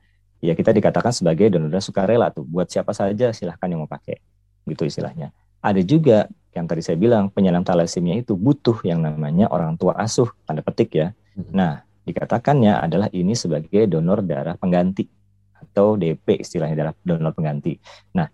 Ya 0.42 0.53
kita 0.59 0.75
dikatakan 0.75 1.14
sebagai 1.14 1.51
donor 1.51 1.79
sukarela 1.79 2.31
tuh, 2.35 2.42
buat 2.42 2.66
siapa 2.66 2.90
saja 2.90 3.31
silahkan 3.31 3.70
yang 3.70 3.87
mau 3.87 3.90
pakai, 3.90 4.18
gitu 4.66 4.83
istilahnya. 4.83 5.31
Ada 5.62 5.87
juga 5.87 6.27
yang 6.53 6.69
tadi 6.69 6.85
saya 6.85 7.01
bilang 7.01 7.33
penyandang 7.33 7.65
talasemia 7.65 8.21
itu 8.21 8.37
butuh 8.37 8.85
yang 8.85 9.01
namanya 9.01 9.49
orang 9.49 9.77
tua 9.81 9.97
asuh 9.97 10.29
tanda 10.45 10.61
petik 10.61 10.93
ya. 10.93 11.17
Hmm. 11.33 11.49
Nah, 11.49 11.73
dikatakannya 12.05 12.77
adalah 12.77 13.09
ini 13.12 13.33
sebagai 13.33 13.88
donor 13.88 14.21
darah 14.21 14.59
pengganti 14.61 15.09
atau 15.57 15.97
DP 15.97 16.45
istilahnya 16.45 16.77
darah 16.77 16.95
donor 17.01 17.33
pengganti. 17.33 17.81
Nah, 18.12 18.29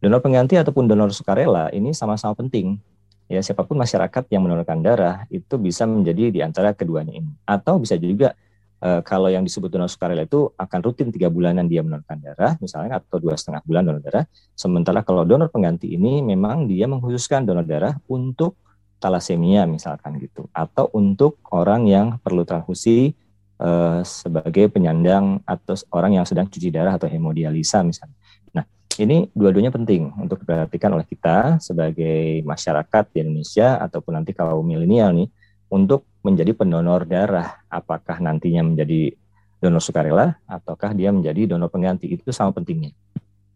donor 0.00 0.24
pengganti 0.24 0.56
ataupun 0.56 0.88
donor 0.88 1.12
sukarela 1.12 1.68
ini 1.76 1.92
sama-sama 1.92 2.32
penting. 2.32 2.80
Ya, 3.28 3.44
siapa 3.44 3.60
pun 3.68 3.76
masyarakat 3.76 4.24
yang 4.32 4.48
mendonorkan 4.48 4.80
darah 4.80 5.28
itu 5.28 5.60
bisa 5.60 5.84
menjadi 5.84 6.32
di 6.32 6.40
antara 6.40 6.72
keduanya 6.72 7.12
ini. 7.12 7.28
Atau 7.44 7.76
bisa 7.76 8.00
juga 8.00 8.32
Uh, 8.78 9.02
kalau 9.02 9.26
yang 9.26 9.42
disebut 9.42 9.74
donor 9.74 9.90
sukarela 9.90 10.22
itu 10.22 10.54
akan 10.54 10.78
rutin 10.86 11.10
tiga 11.10 11.26
bulanan 11.26 11.66
dia 11.66 11.82
mendonorkan 11.82 12.14
darah, 12.22 12.54
misalnya 12.62 13.02
atau 13.02 13.18
dua 13.18 13.34
setengah 13.34 13.58
bulan 13.66 13.82
donor 13.82 13.98
darah. 13.98 14.24
Sementara 14.54 15.02
kalau 15.02 15.26
donor 15.26 15.50
pengganti 15.50 15.98
ini 15.98 16.22
memang 16.22 16.70
dia 16.70 16.86
mengkhususkan 16.86 17.42
donor 17.42 17.66
darah 17.66 17.98
untuk 18.06 18.54
talasemia 19.02 19.66
misalkan 19.66 20.22
gitu, 20.22 20.46
atau 20.54 20.86
untuk 20.94 21.42
orang 21.50 21.90
yang 21.90 22.06
perlu 22.22 22.46
transfusi 22.46 23.18
uh, 23.58 24.02
sebagai 24.06 24.70
penyandang 24.70 25.42
atau 25.42 25.74
orang 25.90 26.22
yang 26.22 26.24
sedang 26.26 26.46
cuci 26.46 26.70
darah 26.70 26.94
atau 26.94 27.10
hemodialisa 27.10 27.82
misalnya. 27.82 28.14
Nah, 28.54 28.62
ini 28.98 29.26
dua-duanya 29.34 29.74
penting 29.74 30.14
untuk 30.22 30.42
diperhatikan 30.46 30.94
oleh 30.94 31.06
kita 31.06 31.58
sebagai 31.58 32.46
masyarakat 32.46 33.04
di 33.10 33.26
Indonesia 33.26 33.74
ataupun 33.82 34.22
nanti 34.22 34.30
kalau 34.34 34.62
milenial 34.62 35.14
nih 35.18 35.26
untuk 35.68 36.07
menjadi 36.32 36.52
pendonor 36.54 37.08
darah. 37.08 37.64
Apakah 37.68 38.20
nantinya 38.20 38.64
menjadi 38.64 39.12
donor 39.58 39.82
sukarela 39.82 40.38
ataukah 40.46 40.94
dia 40.94 41.10
menjadi 41.10 41.50
donor 41.50 41.68
pengganti 41.68 42.06
itu 42.08 42.30
sama 42.30 42.54
pentingnya. 42.54 42.94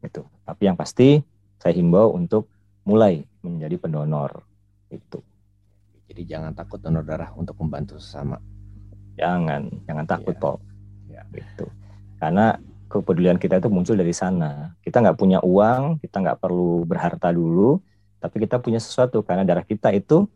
Itu. 0.03 0.27
Tapi 0.43 0.63
yang 0.67 0.75
pasti 0.75 1.23
saya 1.63 1.75
himbau 1.79 2.11
untuk 2.13 2.51
mulai 2.83 3.23
menjadi 3.43 3.79
pendonor 3.79 4.43
itu. 4.91 5.23
Jadi 6.11 6.23
jangan 6.29 6.53
takut 6.53 6.83
donor 6.83 7.07
darah 7.07 7.31
untuk 7.39 7.57
membantu 7.63 7.97
sesama. 7.97 8.37
Jangan, 9.17 9.71
jangan 9.87 10.05
takut, 10.05 10.35
ya. 10.35 10.41
Paul. 10.43 10.57
Ya. 11.09 11.23
Gitu. 11.31 11.67
Karena 12.19 12.59
kepedulian 12.91 13.39
kita 13.41 13.63
itu 13.63 13.73
muncul 13.73 13.97
dari 13.97 14.13
sana. 14.13 14.77
Kita 14.85 15.01
nggak 15.01 15.17
punya 15.17 15.39
uang, 15.41 16.03
kita 16.05 16.21
nggak 16.21 16.39
perlu 16.43 16.85
berharta 16.85 17.33
dulu, 17.33 17.81
tapi 18.21 18.45
kita 18.45 18.61
punya 18.61 18.83
sesuatu 18.83 19.25
karena 19.25 19.47
darah 19.49 19.65
kita 19.65 19.89
itu 19.97 20.29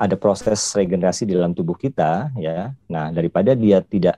ada 0.00 0.16
proses 0.16 0.56
regenerasi 0.72 1.28
di 1.28 1.36
dalam 1.36 1.52
tubuh 1.52 1.76
kita 1.76 2.32
ya. 2.40 2.72
Nah, 2.88 3.12
daripada 3.12 3.52
dia 3.52 3.84
tidak 3.84 4.16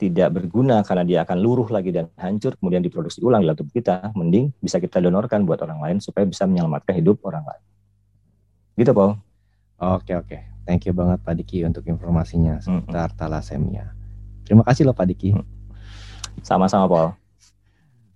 tidak 0.00 0.32
berguna 0.32 0.80
karena 0.82 1.04
dia 1.04 1.18
akan 1.22 1.38
luruh 1.38 1.68
lagi 1.70 1.92
dan 1.92 2.10
hancur 2.18 2.56
kemudian 2.58 2.82
diproduksi 2.82 3.20
ulang 3.20 3.44
di 3.44 3.52
dalam 3.52 3.60
tubuh 3.60 3.74
kita, 3.76 4.10
mending 4.16 4.50
bisa 4.58 4.80
kita 4.80 4.98
donorkan 5.04 5.44
buat 5.44 5.60
orang 5.60 5.78
lain 5.84 5.96
supaya 6.00 6.24
bisa 6.24 6.48
menyelamatkan 6.48 6.96
hidup 6.96 7.20
orang 7.22 7.44
lain. 7.44 7.62
Gitu, 8.80 8.90
Paul. 8.90 9.20
Oke, 9.78 10.16
oke. 10.16 10.38
Thank 10.64 10.88
you 10.88 10.96
banget 10.96 11.20
Pak 11.20 11.36
Diki 11.36 11.60
untuk 11.68 11.84
informasinya 11.84 12.56
seputar 12.64 13.12
mm 13.12 13.14
-hmm. 13.14 13.20
talasemia. 13.20 13.86
Terima 14.48 14.64
kasih 14.64 14.88
loh 14.88 14.96
Pak 14.96 15.06
Diki. 15.12 15.36
Sama-sama, 16.40 16.88
Paul. 16.88 17.23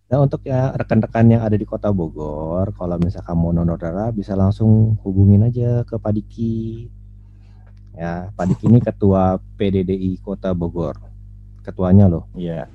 Nah 0.08 0.24
untuk 0.24 0.40
ya 0.48 0.72
rekan-rekan 0.72 1.28
yang 1.28 1.42
ada 1.44 1.52
di 1.52 1.68
kota 1.68 1.92
Bogor, 1.92 2.72
kalau 2.72 2.96
misalkan 2.96 3.36
mau 3.36 3.52
donor 3.52 3.76
darah 3.76 4.08
bisa 4.08 4.32
langsung 4.32 4.96
hubungin 5.04 5.44
aja 5.44 5.84
ke 5.84 6.00
Pak 6.00 6.12
Diki. 6.16 6.88
Ya, 7.92 8.32
Pak 8.32 8.46
Diki 8.48 8.72
ini 8.72 8.80
ketua 8.80 9.36
PDDI 9.60 10.16
Kota 10.24 10.56
Bogor. 10.56 10.96
Ketuanya 11.60 12.08
loh. 12.08 12.24
Iya. 12.32 12.72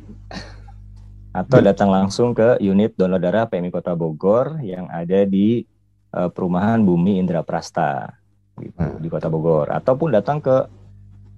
Atau 1.34 1.66
datang 1.66 1.90
langsung 1.90 2.38
ke 2.38 2.62
unit 2.62 2.94
donor 2.94 3.18
darah 3.18 3.50
PMI 3.50 3.74
Kota 3.74 3.98
Bogor 3.98 4.62
yang 4.62 4.86
ada 4.94 5.26
di 5.26 5.66
uh, 6.14 6.30
Perumahan 6.30 6.86
Bumi 6.86 7.18
Indra 7.18 7.42
Prasta 7.42 8.14
gitu, 8.62 8.78
nah. 8.78 9.02
di 9.02 9.10
Kota 9.10 9.34
Bogor. 9.34 9.74
Ataupun 9.74 10.14
datang 10.14 10.38
ke 10.38 10.70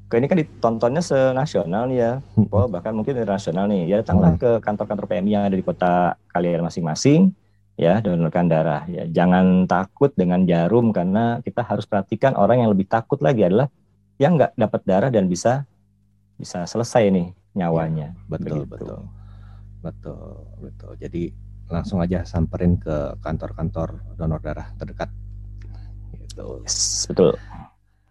ke 0.06 0.22
ini 0.22 0.30
kan 0.30 0.38
ditontonnya 0.38 1.02
senasional 1.02 1.90
nih 1.90 1.98
ya, 1.98 2.12
oh, 2.54 2.70
bahkan 2.70 2.94
mungkin 2.94 3.18
internasional 3.18 3.66
nih. 3.66 3.90
Ya 3.90 3.96
datanglah 4.06 4.38
ke 4.38 4.62
kantor-kantor 4.62 5.06
PMI 5.10 5.32
yang 5.34 5.44
ada 5.50 5.58
di 5.58 5.66
kota 5.66 6.14
kalian 6.30 6.62
masing-masing, 6.62 7.34
ya 7.74 8.00
donorkan 8.06 8.46
darah. 8.46 8.86
Ya 8.86 9.10
jangan 9.10 9.66
takut 9.66 10.14
dengan 10.14 10.46
jarum 10.46 10.94
karena 10.94 11.42
kita 11.42 11.66
harus 11.66 11.90
perhatikan 11.90 12.38
orang 12.38 12.62
yang 12.62 12.70
lebih 12.70 12.86
takut 12.86 13.18
lagi 13.18 13.50
adalah 13.50 13.68
yang 14.22 14.38
nggak 14.38 14.54
dapat 14.56 14.82
darah 14.86 15.10
dan 15.10 15.26
bisa 15.26 15.66
bisa 16.38 16.70
selesai 16.70 17.10
nih 17.10 17.28
nyawanya. 17.58 18.14
Ya, 18.14 18.30
betul 18.30 18.64
Begitu. 18.70 18.72
betul 18.72 19.00
betul 19.82 20.26
betul. 20.62 20.92
Jadi 21.02 21.24
langsung 21.66 21.98
aja 21.98 22.22
samperin 22.22 22.78
ke 22.78 23.18
kantor-kantor 23.26 23.98
donor 24.14 24.38
darah 24.38 24.70
terdekat. 24.78 25.10
Gitu. 26.14 26.62
Yes, 26.62 27.10
betul. 27.10 27.34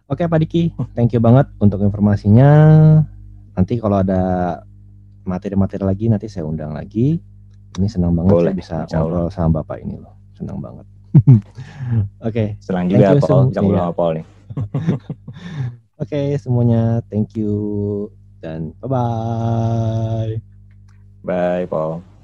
Oke 0.05 0.21
Pak 0.29 0.37
Diki, 0.37 0.69
thank 0.93 1.17
you 1.17 1.21
banget 1.21 1.49
untuk 1.57 1.81
informasinya. 1.81 2.49
Nanti 3.57 3.81
kalau 3.81 4.05
ada 4.05 4.61
materi-materi 5.25 5.81
lagi 5.81 6.05
nanti 6.13 6.29
saya 6.29 6.45
undang 6.45 6.77
lagi. 6.77 7.17
Ini 7.75 7.87
senang 7.89 8.13
banget 8.13 8.31
Boleh, 8.37 8.53
saya 8.53 8.85
bisa 8.85 9.01
ngobrol 9.01 9.27
sama 9.33 9.65
Bapak 9.65 9.81
ini 9.81 9.97
loh. 9.97 10.13
Senang 10.37 10.61
banget. 10.61 10.85
Oke. 11.17 11.41
okay. 12.21 12.47
Senang 12.61 12.85
juga 12.85 13.17
Paul, 13.17 13.49
jangan 13.49 13.73
iya. 13.73 13.85
Paul 13.89 14.11
nih. 14.21 14.25
Oke, 14.55 15.01
okay, 15.97 16.27
semuanya 16.37 17.01
thank 17.09 17.33
you 17.33 17.57
dan 18.45 18.77
bye 18.77 18.87
bye. 18.87 20.37
Bye 21.25 21.65
Paul. 21.65 22.14